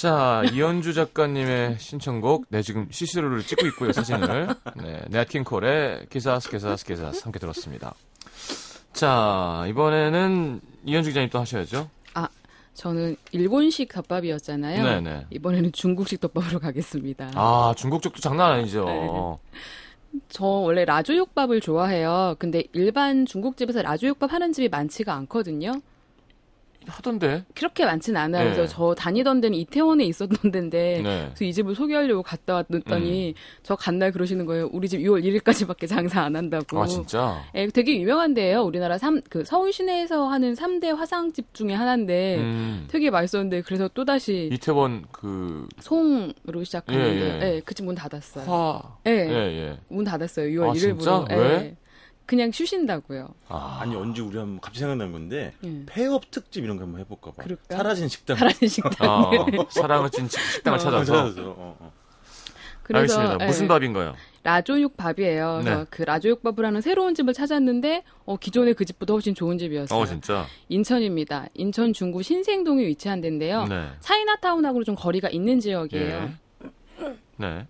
[0.00, 4.46] 자, 이현주 작가님의 신청곡, 네, 지금 시스루를 찍고 있고요, 사진을.
[4.76, 7.94] 네, 네아킹콜의 기사스, 기사스, 기사스 함께 들었습니다.
[8.92, 11.90] 자, 이번에는 이현주 기자님 또 하셔야죠.
[12.74, 14.84] 저는 일본식 덮밥이었잖아요.
[14.84, 15.26] 네네.
[15.30, 17.32] 이번에는 중국식 덮밥으로 가겠습니다.
[17.34, 18.84] 아, 중국 쪽도 장난 아니죠.
[18.84, 20.20] 네.
[20.28, 22.36] 저 원래 라조육밥을 좋아해요.
[22.38, 25.72] 근데 일반 중국집에서 라조육밥 하는 집이 많지가 않거든요.
[26.90, 27.44] 하던데.
[27.54, 28.48] 그렇게 많지는 않아요.
[28.48, 28.54] 네.
[28.54, 31.24] 그래서 저 다니던 데는 이태원에 있었던 데인데 네.
[31.28, 34.68] 그래서 이 집을 소개하려고 갔다 왔더니 저 간날 그러시는 거예요.
[34.72, 36.82] 우리 집 6월 1일까지밖에 장사 안 한다고.
[36.82, 37.42] 아, 진짜?
[37.54, 38.62] 예, 되게 유명한 데예요.
[38.62, 42.86] 우리나라 삼, 그 서울 시내에서 하는 3대 화상집 중에 하나인데 음.
[42.88, 47.56] 되게 맛있었는데 그래서 또 다시 이태원 그 송으로 시작하는데 예, 예.
[47.56, 48.44] 예, 그집 문 닫았어요.
[48.44, 48.82] 화.
[49.06, 49.78] 예, 예, 예.
[49.88, 50.46] 문 닫았어요.
[50.60, 50.98] 6월 아, 1일부로.
[50.98, 51.24] 진짜?
[51.30, 51.34] 예.
[51.36, 51.76] 왜?
[52.28, 53.26] 그냥 쉬신다고요.
[53.48, 55.82] 아, 아니 언제 우리 한번 갑자기 생각난 건데 예.
[55.86, 57.42] 폐업 특집 이런 거 한번 해볼까 봐.
[57.42, 57.74] 그럴까?
[57.74, 58.36] 사라진 식당.
[58.36, 58.92] 사라진 식당.
[59.00, 59.30] 아,
[59.70, 61.04] 사랑을 찐 식당을 어, 찾아서.
[61.04, 61.48] 찾아서.
[61.48, 61.92] 어, 어.
[62.82, 63.44] 그래서 알겠습니다.
[63.44, 64.14] 예, 무슨 밥인가요?
[64.42, 65.60] 라조육 밥이에요.
[65.62, 65.86] 그래서 네.
[65.88, 69.98] 그 라조육 밥을 하는 새로운 집을 찾았는데 어, 기존의 그 집보다 훨씬 좋은 집이었어요.
[69.98, 70.44] 어, 진짜.
[70.68, 71.46] 인천입니다.
[71.54, 73.64] 인천 중구 신생동에 위치한 데인데요.
[73.64, 73.88] 네.
[74.00, 76.30] 차이나타운하고 좀 거리가 있는 지역이에요.
[76.62, 77.08] 예.
[77.38, 77.66] 네.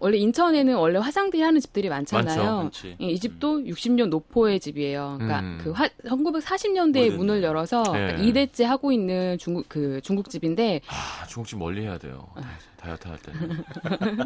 [0.00, 2.56] 원래 인천에는 원래 화상들이 하는 집들이 많잖아요.
[2.64, 2.88] 많죠.
[2.88, 5.16] 예, 이 집도 60년 노포의 집이에요.
[5.18, 5.58] 그러니까 음.
[5.62, 7.16] 그 화, 1940년대에 오래됐네.
[7.16, 8.14] 문을 열어서 네.
[8.14, 12.28] 그러니까 2대째 하고 있는 중국 그 중국집인데 아, 중국집 멀리 해야 돼요.
[12.76, 13.64] 다이어트 할 때는.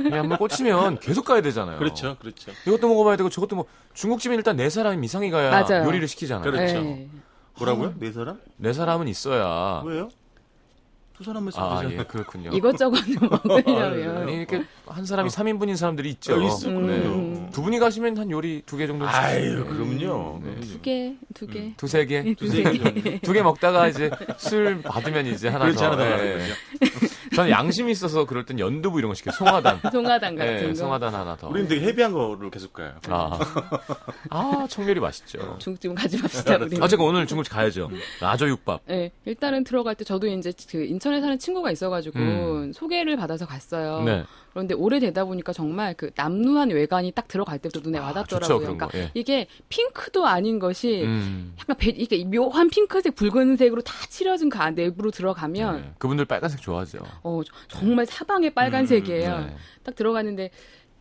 [0.03, 1.79] 그냥 한번 꽂히면 계속 가야 되잖아요.
[1.79, 2.51] 그렇죠, 그렇죠.
[2.67, 5.85] 이것도 먹어 봐야 되고 저것도 뭐 중국집은 일단 네 사람 이상이 가야 맞아요.
[5.87, 6.51] 요리를 시키잖아요.
[6.51, 6.77] 그렇죠.
[6.77, 7.09] 예.
[7.57, 7.95] 뭐라고요?
[7.99, 8.41] 네 사람?
[8.57, 9.83] 네 사람은 있어야.
[9.85, 10.09] 왜요?
[11.19, 11.99] 두 사람만 쓰면 아, 되잖아요.
[11.99, 12.51] 예, 그렇군요.
[12.53, 16.37] 이것저것 좀 먹으려면 아니, 이렇게 한 사람이 3인분인 사람들이 있죠.
[16.37, 16.87] 어, 있어, 음.
[16.87, 17.51] 그럼요.
[17.51, 19.67] 두 분이 가시면 한 요리 두 개 정도 아유, 시키세요.
[19.67, 20.41] 그럼요.
[20.45, 20.61] 네.
[20.61, 21.59] 두 개, 두 개.
[21.61, 21.75] 음.
[21.77, 22.35] 두세 개.
[22.35, 23.19] 두세 개.
[23.19, 25.91] 두 개 먹다가 이제 술 받으면 이제 하나 그렇지 더.
[25.91, 26.39] 하나 더 예.
[27.35, 29.33] 저는 양심이 있어서 그럴 땐 연두부 이런 거 시켜요.
[29.33, 29.81] 송화단.
[29.93, 30.75] 송화단 같은 예, 거.
[30.75, 31.49] 송화단 하나 더.
[31.49, 32.95] 우리는 되게 헤비한 거를 계속 가요.
[33.09, 33.39] 아,
[34.31, 35.57] 아 청멸이 맛있죠.
[35.59, 36.57] 중국집은 가지 맙시다.
[36.57, 36.79] 우리.
[36.81, 37.91] 어쨌건 오늘 중국집 가야죠.
[38.21, 38.83] 라조육밥.
[38.87, 42.73] 네, 일단은 들어갈 때 저도 이제 그 인천에 사는 친구가 있어가지고 음.
[42.73, 44.03] 소개를 받아서 갔어요.
[44.03, 44.25] 네.
[44.59, 48.59] 그런데 오래되다 보니까 정말 그 남루한 외관이 딱 들어갈 때부터 눈에 아, 와닿더라고요.
[48.59, 49.11] 그런 그러니까 거, 예.
[49.15, 51.55] 이게 핑크도 아닌 것이 음.
[51.61, 55.91] 약간 배, 이게 묘한 핑크색, 붉은색으로 다 칠해진 그 안- 내부로 들어가면 네.
[55.99, 56.99] 그분들 빨간색 좋아하죠.
[57.23, 59.39] 어, 정말 사방에 빨간색이에요.
[59.39, 59.57] 네.
[59.85, 60.51] 딱 들어갔는데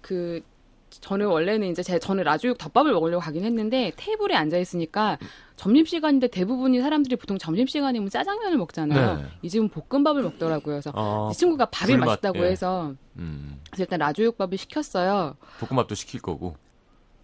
[0.01, 0.41] 그
[0.89, 5.17] 저는 원래는 이제 제 저는 라조육 덮밥을 먹으려고 가긴 했는데 테이블에 앉아 있으니까
[5.55, 9.17] 점심 시간인데 대부분이 사람들이 보통 점심 시간이면 짜장면을 먹잖아요.
[9.17, 9.25] 네.
[9.41, 10.75] 이 집은 볶음밥을 먹더라고요.
[10.75, 12.51] 그래서 어, 이 친구가 밥이 불맛, 맛있다고 예.
[12.51, 13.61] 해서 음.
[13.69, 15.35] 그래서 일단 라조육밥을 시켰어요.
[15.59, 16.55] 볶음밥도 시킬 거고.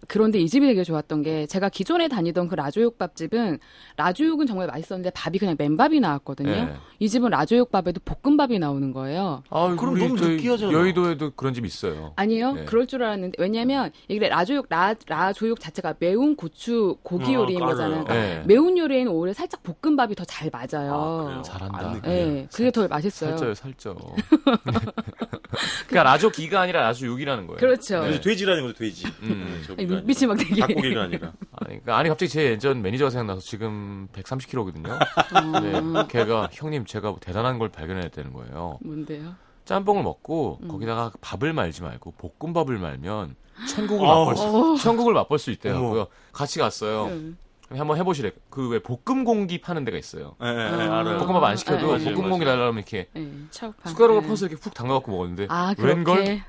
[0.08, 3.58] 그런데 이 집이 되게 좋았던 게 제가 기존에 다니던 그 라조육 밥집은
[3.96, 6.50] 라조육은 정말 맛있었는데 밥이 그냥 맨밥이 나왔거든요.
[6.50, 6.74] 예.
[6.98, 9.42] 이 집은 라조육 밥에도 볶음밥이 나오는 거예요.
[9.50, 10.72] 아, 그럼 너무 저희 느끼하잖아.
[10.72, 12.12] 여의도에도 그런 집 있어요.
[12.16, 12.64] 아니요, 네.
[12.64, 17.74] 그럴 줄 알았는데 왜냐면 이게 라조육 라 라조육 자체가 매운 고추 고기 어, 요리인 깔아요.
[17.76, 18.04] 거잖아요.
[18.04, 18.42] 그러니까 네.
[18.46, 21.28] 매운 요리에는 오히려 살짝 볶음밥이 더 잘 맞아요.
[21.38, 21.42] 아?
[21.42, 22.00] 잘한다.
[22.06, 23.36] 예, 그게 더 맛있어요.
[23.36, 23.94] 살쪄요, 살쪄.
[25.86, 27.58] 그러니까 라조기가 아니라 라조육이라는 거예요.
[27.58, 28.00] 그렇죠.
[28.00, 29.06] 그래서 돼지라는 거죠, 돼지.
[29.22, 29.62] 음.
[30.02, 31.32] 네, 저기가 아니, 눈빛이 막 되게 닭고기가 아니라.
[31.52, 34.98] 아니, 아니 갑자기 제 예전 매니저가 생각나서 지금 130kg거든요.
[35.36, 35.92] 음.
[35.94, 38.78] 네, 걔가 형님 제가 뭐 대단한 걸 발견했다는 거예요.
[38.82, 39.34] 뭔데요?
[39.64, 40.68] 짬뽕을 먹고 음.
[40.68, 43.34] 거기다가 밥을 말지 말고 볶음밥을 말면
[43.68, 44.26] 천국을 어우.
[44.30, 44.36] 맛볼
[44.78, 46.06] 수 천국을 맛볼 수 있대요.
[46.32, 47.06] 같이 갔어요.
[47.06, 47.38] 음.
[47.70, 48.30] 한번 해보시래.
[48.50, 50.36] 그 왜 볶음 공기 파는 데가 있어요.
[50.38, 50.46] 아.
[50.48, 51.16] 알아요.
[51.18, 52.12] 볶음밥 안 시켜도 네.
[52.12, 52.44] 볶음 공기.
[52.44, 53.88] 달라면 이렇게 예, 차우파.
[53.88, 54.26] 숟가락을 예.
[54.28, 56.42] 퍼서 이렇게 푹 담가갖고 먹었는데 아, 웬걸 그렇게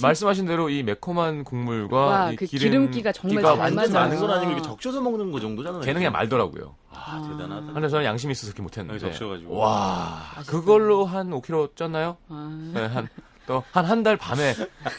[0.00, 3.92] 말씀하신 대로 이 매콤한 국물과 와, 이 그 기름, 기름기가 정말 기가 잘 완전 맞아요.
[4.08, 5.80] 많은 건 아니고 이렇게 적셔서 먹는 거 정도잖아요.
[5.82, 6.74] 걔는 그냥 말더라고요.
[6.90, 7.72] 아, 대단하다.
[7.72, 8.94] 근데 저는 양심이 있어서 그렇게 못했는데.
[9.06, 9.56] 여기 적셔가지고.
[9.56, 10.60] 와, 맛있어요.
[10.60, 12.16] 그걸로 한 5kg 쪘나요?
[12.28, 13.08] 아, 네, 한,
[13.46, 14.54] 또, 한 한 달 밤에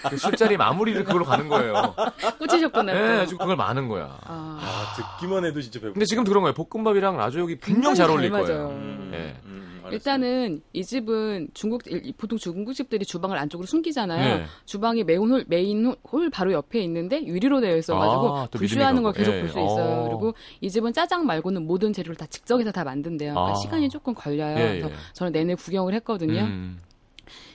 [0.10, 1.96] 그 술자리 마무리를 그걸로 가는 거예요.
[2.38, 2.94] 꽂히셨구나.
[2.94, 3.22] 네, 또.
[3.22, 4.18] 아주 그걸 많은 거야.
[4.26, 6.54] 아, 아, 듣기만 해도 진짜 배고 근데 지금 그런 거예요.
[6.54, 8.30] 볶음밥이랑 라조육이 분명 굉장히 잘잘 어울릴.
[8.32, 8.68] 거예요.
[8.70, 9.40] 음, 예.
[9.46, 9.71] 음, 알았어요.
[9.94, 14.38] 일단은 이 집은 중국 일- 보통 중국집들이 주방을 안쪽으로 숨기잖아요.
[14.40, 14.46] 네.
[14.66, 19.04] 주방이 메인 홀 메인 홀- 홀 바로 옆에 있는데 유리로 되어 있어가지고 아, 또 불쇼하는
[19.04, 19.42] 걸 계속 가고.
[19.44, 19.64] 볼수 예.
[19.64, 19.86] 있어요.
[19.86, 20.04] 어.
[20.10, 23.34] 그리고 이 집은 짜장 말고는 모든 재료를 다 직접해서 다 만든대요.
[23.34, 23.56] 그러니까 아.
[23.56, 24.58] 시간이 조금 걸려요.
[24.58, 24.94] 예, 그래서 예.
[25.14, 26.42] 저는 내내 구경을 했거든요.
[26.42, 26.80] 음.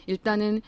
[0.06, 0.62] 일단은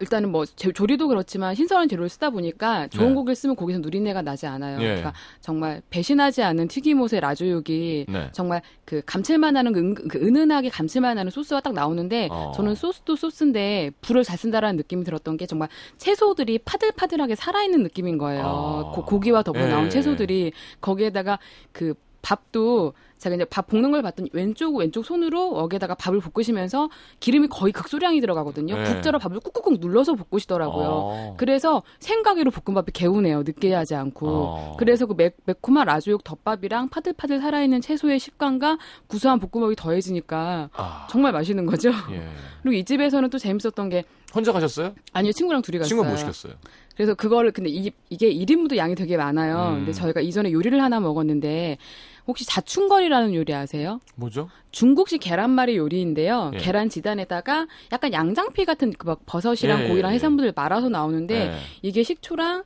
[0.00, 3.14] 일단은 뭐 제- 조리도 그렇지만 신선한 재료를 쓰다 보니까 좋은 네.
[3.14, 4.80] 고기를 쓰면 고기에서 누린내가 나지 않아요.
[4.80, 4.84] 예.
[4.86, 8.28] 그러니까 정말 배신하지 않은 튀김옷의 라조육이 네.
[8.32, 12.52] 정말 그 감칠맛 나는 그, 은, 그 은은하게 감칠맛 나는 소스가 딱 나오는데 어.
[12.56, 15.68] 저는 소스도 소스인데 불을 잘 쓴다라는 느낌이 들었던 게 정말
[15.98, 18.42] 채소들이 파들파들하게 살아있는 느낌인 거예요.
[18.44, 18.92] 아.
[18.94, 21.38] 고, 고기와 더불어 예, 나온 예, 채소들이 거기에다가
[21.72, 21.94] 그
[22.24, 27.72] 밥도 제가 이제 밥 볶는 걸 봤더니 왼쪽 왼쪽 손으로 웍에다가 밥을 볶으시면서 기름이 거의
[27.72, 28.76] 극소량이 들어가거든요.
[28.76, 28.84] 네.
[28.84, 30.86] 국자로 밥을 꾹꾹꾹 눌러서 볶으시더라고요.
[30.88, 31.34] 어.
[31.38, 33.42] 그래서 생가게로 볶음밥이 개운해요.
[33.44, 34.28] 느끼하지 않고.
[34.28, 34.76] 어.
[34.78, 41.32] 그래서 그 매, 매콤한 라조육 덮밥이랑 파들파들 살아있는 채소의 식감과 구수한 볶음밥이 더해지니까 아, 정말
[41.32, 41.90] 맛있는 거죠.
[42.12, 42.28] 예.
[42.62, 44.94] 그리고 이 집에서는 또 재밌었던 게 혼자 가셨어요?
[45.12, 45.88] 아니요 친구랑 둘이 갔어요.
[45.88, 46.54] 친구 못 시켰어요.
[46.96, 49.70] 그래서 그거를 근데 이, 이게 1인분도 양이 되게 많아요.
[49.70, 49.74] 음.
[49.78, 51.78] 근데 저희가 이전에 요리를 하나 먹었는데
[52.26, 54.00] 혹시 자충거리라는 요리 아세요?
[54.14, 54.48] 뭐죠?
[54.70, 56.52] 중국식 계란말이 요리인데요.
[56.54, 56.58] 예.
[56.58, 60.14] 계란 지단에다가 약간 양장피 같은 그 막 버섯이랑 예, 고기랑 예.
[60.14, 61.56] 해산물을 말아서 나오는데 네.
[61.82, 62.64] 이게 식초랑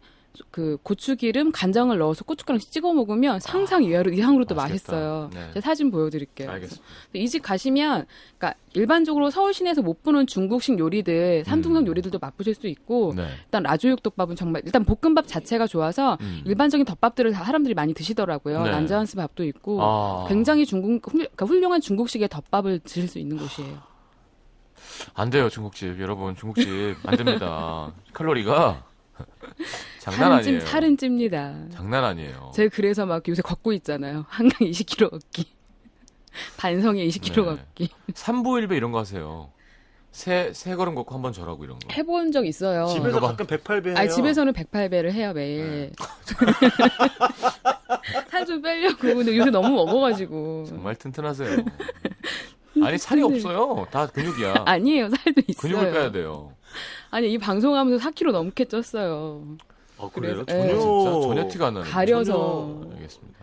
[0.50, 4.10] 그 고추기름, 간장을 넣어서 고춧가루 찍어 먹으면 상상 이하로
[4.44, 4.92] 또 맛있겠다.
[4.92, 5.30] 맛있어요.
[5.32, 5.48] 네.
[5.54, 6.50] 제가 사진 보여드릴게요.
[6.50, 6.84] 알겠습니다.
[7.14, 8.06] 이 집 가시면,
[8.38, 11.86] 그러니까 일반적으로 서울 시내에서 못 보는 중국식 요리들, 산둥성 음.
[11.86, 13.26] 요리들도 맛보실 수 있고, 네.
[13.44, 16.42] 일단 라조육 덮밥은 정말 일단 볶음밥 자체가 좋아서 음.
[16.46, 18.62] 일반적인 덮밥들을 다 사람들이 많이 드시더라고요.
[18.62, 18.70] 네.
[18.70, 20.26] 난자한스 밥도 있고 아.
[20.28, 23.78] 굉장히 중국 훌, 그러니까 훌륭한 중국식의 덮밥을 드실 수 있는 곳이에요.
[25.14, 26.00] 안 돼요, 중국집.
[26.00, 27.92] 여러분, 중국집 안 됩니다.
[28.12, 28.84] 칼로리가
[30.00, 30.66] 장난 살은 찜 아니에요.
[30.66, 31.54] 살은 찝니다.
[31.70, 32.52] 장난 아니에요.
[32.54, 34.24] 제가 그래서 막 요새 걷고 있잖아요.
[34.28, 35.46] 한강 20km 걷기.
[36.56, 37.44] 반성에 20km 네.
[37.56, 37.90] 걷기.
[38.14, 39.50] 삼보일배 이런 거 하세요.
[40.12, 41.88] 세, 세 걸음 걷고 한 번 절하고 이런 거.
[41.92, 42.86] 해본 적 있어요.
[42.86, 43.20] 집에서.
[43.20, 43.94] 가끔 108배 해요.
[43.98, 45.92] 아니, 집에서는 108배를 해요, 매일.
[48.30, 48.96] 살좀 빼려고.
[48.98, 50.64] 근데 요새 너무 먹어가지고.
[50.68, 51.58] 정말 튼튼하세요.
[52.82, 53.86] 아니, 살이 없어요.
[53.90, 54.64] 다 근육이야.
[54.66, 55.60] 아니에요, 살도 있어요.
[55.74, 56.52] 근육을 빼야 돼요.
[57.10, 59.56] 아니, 이 방송하면서 4kg 넘게 쪘어요.
[59.98, 60.44] 아, 그래요?
[60.44, 60.78] 그래서- 전혀 예.
[60.78, 61.88] 진짜 전혀 티가 안 나네.
[61.90, 62.80] 가려서.
[62.94, 63.38] 알겠습니다.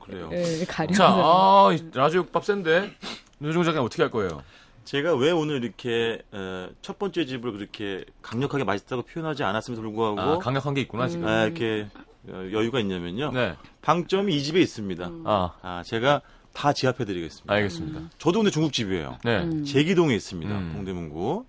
[0.00, 0.30] 그래요.
[0.32, 0.94] 예, 가려서.
[0.98, 2.92] 자, 아, 이 라조육밥 센데.
[3.38, 4.42] 노종 작가 어떻게 할 거예요?
[4.84, 10.38] 제가 왜 오늘 이렇게 어, 첫 번째 집을 그렇게 강력하게 맛있다고 표현하지 않았음에도 불구하고 아,
[10.38, 11.26] 강력한 게 있구나, 지금.
[11.26, 11.88] 아, 이렇게
[12.28, 13.30] 어, 여유가 있냐면요.
[13.32, 13.54] 네.
[13.80, 15.10] 방점이 이 집에 있습니다.
[15.24, 16.20] 아, 아, 제가
[16.52, 17.52] 다 지합해드리겠습니다.
[17.52, 18.00] 알겠습니다.
[18.18, 19.18] 저도 근데 중국집이에요.
[19.24, 19.38] 네.
[19.42, 19.64] 음.
[19.64, 20.54] 제기동에 있습니다.
[20.54, 20.72] 음.
[20.74, 21.46] 동대문구.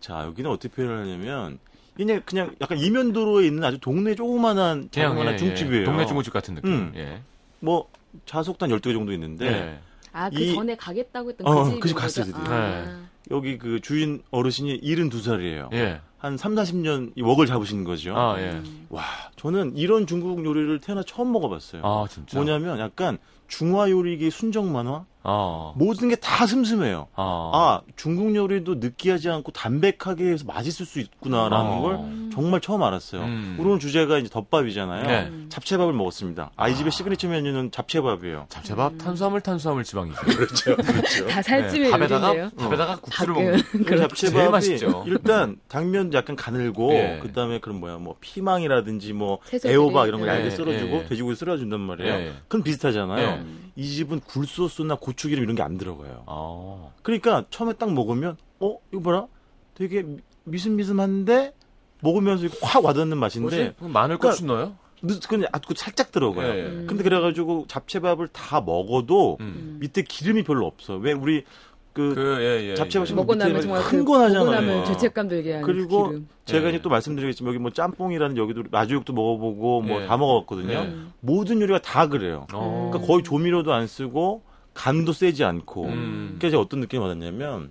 [0.00, 1.58] 자, 여기는 어떻게 표현을 하냐면,
[1.96, 5.36] 그냥, 그냥 약간 이면도로에 있는 아주 동네 조그만한, 자그마한 예, 예.
[5.36, 5.84] 중국집이에요.
[5.84, 6.70] 동네 중국집 같은 느낌.
[6.72, 6.92] 음.
[6.96, 7.20] 예.
[7.60, 7.88] 뭐,
[8.26, 9.78] 좌석도 한 12개 정도 있는데, 네.
[10.12, 11.80] 아, 그 이- 전에 가겠다고 했던 어, 그 집.
[11.80, 12.42] 그집 갔어요, 드디어.
[12.48, 12.84] 네.
[13.30, 15.72] 여기 그 주인 어르신이 72살이에요.
[15.74, 16.00] 예.
[16.18, 18.16] 한 3, 40년 이 웍을 잡으신 거죠.
[18.16, 18.60] 아, 예.
[18.88, 19.04] 와,
[19.36, 21.82] 저는 이런 중국 요리를 태어나 처음 먹어봤어요.
[21.84, 22.36] 아, 진짜.
[22.38, 25.04] 뭐냐면 약간 중화 요리계 순정 만화?
[25.30, 25.72] 아.
[25.76, 27.08] 모든 게 다 슴슴해요.
[27.14, 27.50] 아.
[27.54, 31.78] 아, 중국 요리도 느끼하지 않고 담백하게 해서 맛있을 수 있구나라는 아.
[31.80, 31.98] 걸
[32.32, 33.22] 정말 처음 알았어요.
[33.22, 33.56] 음.
[33.60, 35.06] 오늘 주제가 이제 덮밥이잖아요.
[35.06, 35.32] 네.
[35.48, 36.50] 잡채밥을 먹었습니다.
[36.56, 38.46] 아, 이 집의 시그니처 메뉴는 잡채밥이에요.
[38.48, 40.20] 잡채밥, 탄수화물, 탄수화물, 지방이죠.
[40.26, 40.76] 그렇죠.
[40.76, 41.26] 그렇죠.
[41.26, 42.50] 다 살찜의 밥에다가, 요리네요.
[42.56, 43.34] 밥에다가 국수를.
[43.34, 43.62] 먹는.
[43.62, 45.04] 그 제일 잡채밥이 맛있죠.
[45.06, 47.18] 일단 당면 약간 가늘고 예.
[47.22, 49.72] 그다음에 그런 뭐야 뭐 피망이라든지 뭐 채소들이.
[49.72, 51.06] 애호박 이런 걸 예, 얇게 썰어주고 예, 예.
[51.06, 52.12] 돼지고기 썰어준단 말이에요.
[52.14, 52.32] 예.
[52.48, 53.44] 그건 비슷하잖아요.
[53.78, 53.82] 예.
[53.82, 56.24] 이 집은 굴소스나 고추기름 이런 게 안 들어가요.
[56.26, 56.90] 아.
[57.02, 59.26] 그러니까 처음에 딱 먹으면 어 이거 봐라
[59.74, 61.54] 되게 미- 미슴미슴한데
[62.00, 64.76] 먹으면서 확 와닿는 맛인데 마늘 그러니까 고추 넣어요?
[65.02, 66.52] 늦- 그냥 아주 살짝 들어가요.
[66.54, 66.62] 예, 예.
[66.66, 66.86] 음.
[66.88, 69.76] 근데 그래가지고 잡채밥을 다 먹어도 음.
[69.80, 70.96] 밑에 기름이 별로 없어.
[70.96, 71.44] 왜 우리
[71.92, 72.74] 그, 그, 예, 예.
[72.76, 73.12] 잡채밥 예.
[73.14, 74.44] 먹- 먹고 나면 정말 큰그건 하잖아요.
[74.44, 76.28] 먹고 나면 죄책감 들게 하는 그리고 그 기름.
[76.44, 76.70] 제가 예.
[76.70, 80.06] 이제 또 말씀드리겠지만 여기 뭐 짬뽕이라는 여기도 라조육도 먹어보고 뭐 예.
[80.06, 80.72] 다 먹어봤거든요.
[80.72, 80.94] 예.
[81.20, 82.46] 모든 요리가 다 그래요.
[82.52, 82.88] 어.
[82.90, 84.42] 그러니까 거의 조미료도 안 쓰고
[84.74, 85.86] 간도 세지 않고.
[85.86, 86.24] 음.
[86.38, 87.70] 그러니까 제가 어떤 느낌이 받았냐면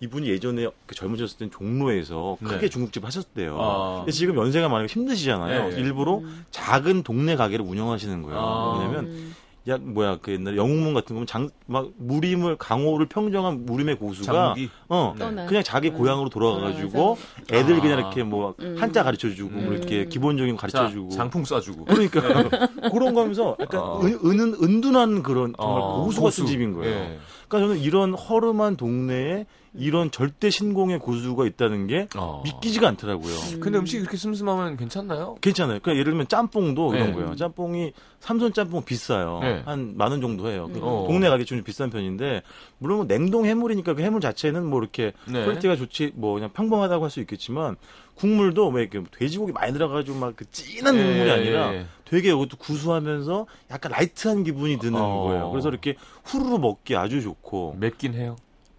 [0.00, 2.68] 이분이 예전에 그 젊으셨을 땐 종로에서 크게 네.
[2.68, 3.58] 중국집 하셨대요.
[3.60, 3.96] 아.
[3.98, 5.72] 근데 지금 연세가 많으니까 힘드시잖아요.
[5.72, 5.80] 예, 예.
[5.80, 8.38] 일부러 작은 동네 가게를 운영하시는 거예요.
[8.38, 8.78] 아.
[8.78, 9.34] 왜냐면 음.
[9.68, 14.32] 야 뭐야 그 옛날에 영웅문 같은 거 보면 장 막 무림을 강호를 평정한 무림의 고수가
[14.32, 14.70] 장무기.
[14.88, 15.44] 어 네.
[15.46, 15.98] 그냥 자기 음.
[15.98, 17.18] 고향으로 돌아가가지고
[17.52, 17.80] 애들 아.
[17.80, 18.74] 그냥 이렇게 뭐 음.
[18.78, 20.08] 한자 가르쳐주고 뭐 이렇게 음.
[20.08, 21.84] 기본적인 거 자, 가르쳐주고 장풍 쏴주고.
[21.84, 22.20] 그러니까
[22.90, 24.00] 그런 거 하면서 약간 어.
[24.00, 26.90] 은, 은, 은둔한 그런 정말 어, 고수 같은 집인 거예요.
[26.90, 27.18] 예.
[27.48, 29.44] 그러니까 저는 이런 허름한 동네에
[29.78, 32.42] 이런 절대 신공의 고수가 있다는 게 어.
[32.44, 33.34] 믿기지가 않더라고요.
[33.60, 35.36] 근데 음식이 그렇게 슴슴하면 괜찮나요?
[35.40, 35.78] 괜찮아요.
[35.80, 37.12] 그러니까 예를 들면 짬뽕도 이런 네.
[37.14, 37.36] 거예요.
[37.36, 39.38] 짬뽕이 삼선 짬뽕 비싸요.
[39.42, 39.62] 네.
[39.64, 40.68] 한만 원 정도 해요.
[40.72, 41.04] 그 어.
[41.06, 42.42] 동네 가게 좀 비싼 편인데
[42.78, 45.44] 물론 뭐 냉동 해물이니까 그 해물 자체는 뭐 이렇게 네.
[45.44, 47.76] quality가 좋지 뭐 그냥 평범하다고 할 수 있겠지만
[48.16, 51.86] 국물도 왜 이렇게 돼지고기 많이 들어가지고 막 그 진한 예, 국물이 아니라 예.
[52.04, 55.22] 되게 이것도 구수하면서 약간 light한 기분이 드는 어.
[55.22, 55.50] 거예요.
[55.50, 58.36] 그래서 이렇게 후루루 먹기 아주 좋고 맵긴 해요.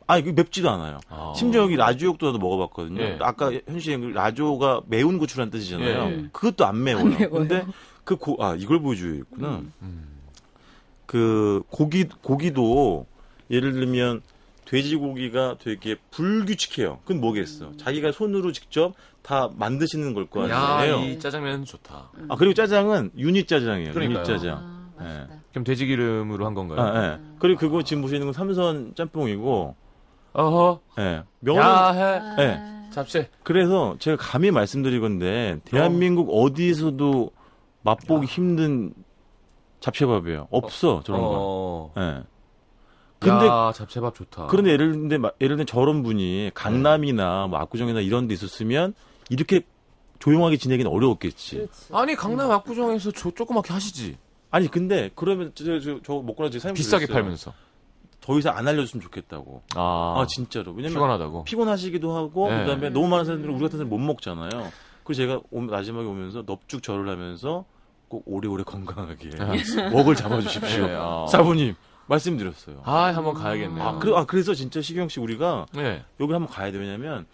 [0.10, 0.98] 아 이거 맵지도 않아요.
[1.08, 1.34] 아.
[1.36, 3.00] 심지어 여기 나도 먹어봤거든요.
[3.00, 3.18] 예.
[3.22, 6.04] 아까 현씨 그 라조가 매운 고추란 뜻이잖아요.
[6.10, 6.30] 예.
[6.34, 7.04] 그것도 안 매워요.
[7.04, 7.30] 안 매워요.
[7.30, 7.64] 근데
[8.04, 9.62] 그 고, 아 이걸 보여주겠구나.
[9.84, 10.08] 음.
[11.06, 13.06] 그 고기 고기도
[13.52, 14.22] 예를 들면
[14.66, 17.02] 돼지고기가 되게 불규칙해요.
[17.04, 17.78] 그건 뭐겠어?
[17.78, 21.02] 자기가 손으로 직접 다 만드시는 걸거 야, 아니에요.
[21.02, 22.10] 이 짜장면 좋다.
[22.30, 23.90] 아 그리고 짜장은 유니 짜장이에요.
[23.90, 24.26] 유니 그러니까요.
[24.26, 24.58] 짜장.
[24.98, 25.36] 아, 맛있다.
[25.54, 26.82] 좀 돼지 기름으로 한 건가요?
[26.82, 27.20] 아, 예.
[27.38, 29.76] 그리고 그거 지금 보시는 건 삼선 짬뽕이고,
[30.34, 30.80] 어허.
[31.00, 31.24] 예.
[31.40, 32.02] 명은 야, 해.
[32.02, 32.36] 아.
[32.36, 32.90] 네.
[32.92, 33.30] 잡채.
[33.44, 36.54] 그래서 제가 감히 말씀드리건데 대한민국 어.
[36.54, 37.32] 디서도
[37.84, 38.94] 맛보기 힘든
[39.80, 40.48] 잡채밥이에요.
[40.52, 41.28] 없어 저런 거.
[41.32, 41.94] 어.
[41.98, 42.24] 예.
[43.20, 44.48] 근데 야, 잡채밥 좋다.
[44.48, 48.94] 그런데 예를 마- 예를 든 저런 분이 강남이나 뭐 압구정이나 이런 데 있었으면
[49.30, 49.62] 이렇게
[50.20, 51.68] 조용하게 지내기는 어려웠겠지.
[51.92, 54.18] 아니 강남 압구정에서 조, 조그맣게 하시지.
[54.52, 57.24] 아니 근데 그러면 저, 저, 저 먹고 나서 사장님 비싸게 그랬어요.
[57.24, 57.54] 팔면서.
[58.30, 59.64] 더 이상 안 알려줬으면 좋겠다고.
[59.76, 60.72] 아, 아, 진짜로.
[60.74, 61.46] 왜냐면 피곤하다고.
[61.46, 62.60] 피곤하시기도 하고 네.
[62.60, 64.50] 그다음에 너무 많은 사람들은 우리 같은 사람 못 먹잖아요.
[65.04, 67.66] 그래서 제가 오- 마지막에 오면서 넙죽 절을 하면서
[68.08, 69.30] 꼭 오래오래 건강하게
[69.92, 70.86] 먹을 잡아주십시오.
[70.88, 71.26] 네, 아.
[71.28, 71.74] 사부님
[72.06, 72.84] 말씀드렸어요.
[72.86, 73.84] 아, 한번 가야겠네요.
[73.84, 76.04] 아, 그래, 아 그래서 진짜 시경 씨 우리가 네.
[76.20, 76.78] 여기 한번 가야 돼.
[76.78, 77.26] 왜냐면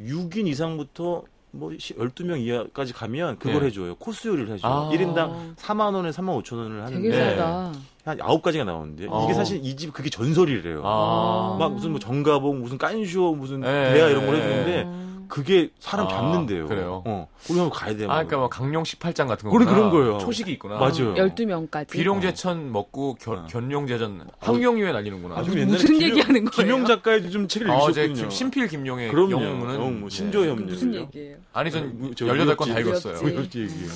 [0.00, 1.22] 6인 이상부터
[1.54, 3.66] 뭐 12명 이하까지 가면 그걸 네.
[3.66, 3.94] 해줘요.
[3.96, 4.72] 코스 요리를 해줘요.
[4.72, 4.90] 아.
[4.92, 7.72] 1인당 4만 원에 3만 5천 원을 하는데 되게 싸다.
[8.04, 9.24] 한 9가지가 나오는데 어.
[9.24, 10.80] 이게 사실 이 집 그게 전설이래요.
[10.84, 11.56] 아.
[11.58, 13.92] 막 무슨 뭐 정가복, 무슨 깐쇼, 무슨 네.
[13.92, 15.01] 대야 이런 걸 해주는데 어.
[15.32, 16.66] 그게 사람 아, 잡는데요.
[16.68, 17.02] 그래요?
[17.06, 17.26] 어.
[17.48, 18.10] 우리 한번 가야 돼요.
[18.10, 19.56] 아, 그러니까 뭐 강령 18장 같은 거.
[19.56, 20.18] 그래, 그런 거예요.
[20.18, 20.74] 초식이 있구나.
[20.74, 21.14] 맞아요.
[21.14, 21.88] 12명까지.
[21.88, 23.46] 비룡제천 먹고 견, 어.
[23.46, 25.36] 견룡제전 황룡유에 날리는구나.
[25.38, 26.50] 아, 좀 무슨 김용- 얘기하는 거예요?
[26.50, 28.14] 김용 작가에도 좀 책을 어, 읽으셨군요.
[28.14, 29.30] 김- 신필 김용의 그럼요.
[29.32, 30.14] 영웅은 영웅, 뭐 네.
[30.16, 31.36] 신조협 무슨 얘기예요?
[31.54, 32.80] 아니 전저 18권 다 의욕지.
[32.90, 33.14] 읽었어요.
[33.14, 33.34] 의욕지.
[33.34, 33.90] 그렇지 얘기예요.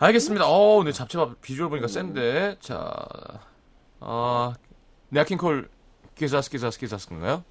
[0.00, 0.44] 알겠습니다.
[0.46, 2.56] 어, 근데 잡채밥 비주얼 보니까 센데.
[2.60, 2.92] 자.
[4.00, 4.52] 아,
[5.08, 5.70] 네아킹콜
[6.14, 7.42] 기사스 기사스 기사스인가요?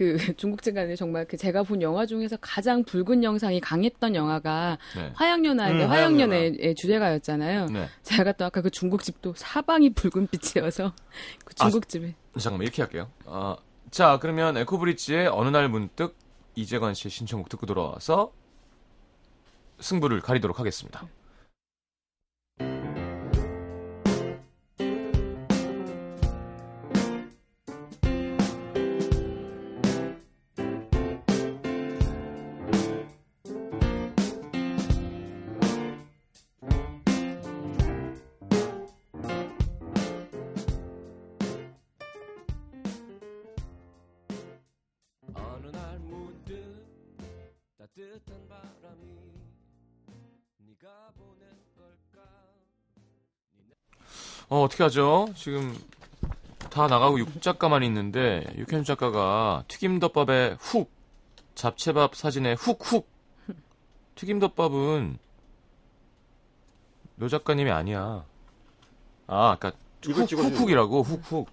[0.00, 5.12] 그 중국집 가는 정말 그 제가 본 영화 중에서 가장 붉은 영상이 강했던 영화가 네.
[5.14, 7.66] 화양연화의 음, 화양연화의 주제가였잖아요.
[7.66, 7.86] 네.
[8.02, 10.94] 제가 또 아까 그 중국집도 사방이 붉은 빛이어서
[11.44, 13.10] 그 아, 중국집에 잠깐만 이렇게 할게요.
[13.26, 13.56] 어,
[13.90, 16.16] 자, 그러면 에코브릿지의 어느 날 문득
[16.54, 18.32] 이재관 씨의 신청곡 듣고 돌아와서
[19.80, 21.06] 승부를 가리도록 하겠습니다.
[54.70, 55.28] 어, 어떻게 하죠?
[55.34, 55.76] 지금
[56.70, 60.88] 다 나가고 육 작가만 있는데 육현 작가가 튀김덮밥에 훅
[61.56, 63.08] 잡채밥 사진에 훅훅
[64.14, 65.18] 튀김덮밥은
[67.20, 68.24] 요 작가님이 아니야.
[69.26, 69.72] 아, 아까
[70.04, 70.30] 훅.
[70.30, 71.48] 훅훅이라고 훅훅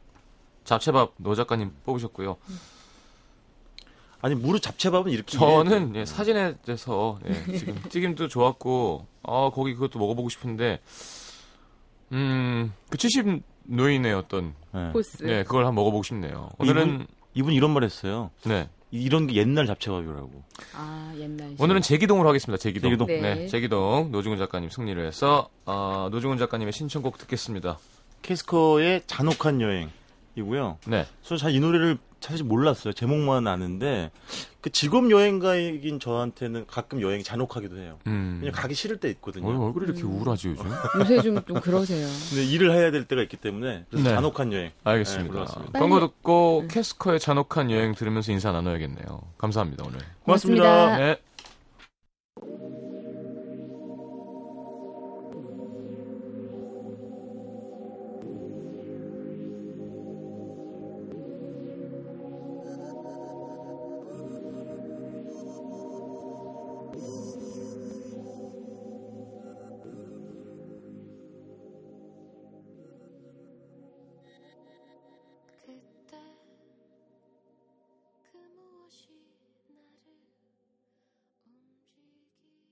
[0.63, 2.38] 잡채밥 노 작가님 뽑으셨고요.
[4.22, 9.97] 아니 무릇 잡채밥은 이렇게 저는 예, 사진에 대해서 예, 지금 튀김도 좋았고 어 거기 그것도
[9.99, 10.82] 먹어보고 싶은데
[12.11, 14.91] 음 그 70 노인의 어떤 네.
[14.93, 15.23] 포스.
[15.23, 16.49] 네 그걸 한번 먹어보고 싶네요.
[16.57, 18.31] 오늘은 이분 이런 말 했어요.
[18.45, 20.31] 네 이런 게 옛날 잡채밥이라고.
[20.73, 21.55] 아 옛날.
[21.59, 22.57] 오늘은 제기동으로 하겠습니다.
[22.61, 22.89] 제기동.
[22.89, 23.07] 제기동.
[23.07, 23.21] 네.
[23.35, 23.47] 네.
[23.47, 27.77] 제기동 노중훈 작가님 승리를 해서 어, 노중훈 작가님의 신청곡 듣겠습니다.
[28.21, 29.89] 캐스커의 잔혹한 여행
[30.38, 30.77] 이고요.
[30.88, 31.05] 네.
[31.23, 32.93] 저는 잘 이 노래를 사실 몰랐어요.
[32.93, 34.11] 제목만 아는데
[34.61, 37.99] 그 직업 여행가이긴 저한테는 가끔 여행이 잔혹하기도 해요.
[38.07, 38.38] 음.
[38.39, 39.47] 그냥 가기 싫을 때 있거든요.
[39.47, 40.65] 어, 얼굴이 이렇게 우울하지 요즘?
[40.99, 42.07] 요새 좀, 좀 그러세요.
[42.29, 44.15] 근데 일을 해야 될 때가 있기 때문에 그래서 네.
[44.15, 44.65] 잔혹한 여행.
[44.65, 45.31] 네, 알겠습니다.
[45.33, 45.79] 골랐습니다.
[45.79, 46.73] 광고 듣고 네.
[46.73, 49.21] 캐스커의 잔혹한 여행 들으면서 인사 나눠야겠네요.
[49.38, 49.99] 감사합니다 오늘.
[50.23, 50.63] 고맙습니다.
[50.63, 50.97] 고맙습니다.
[50.97, 51.26] 네.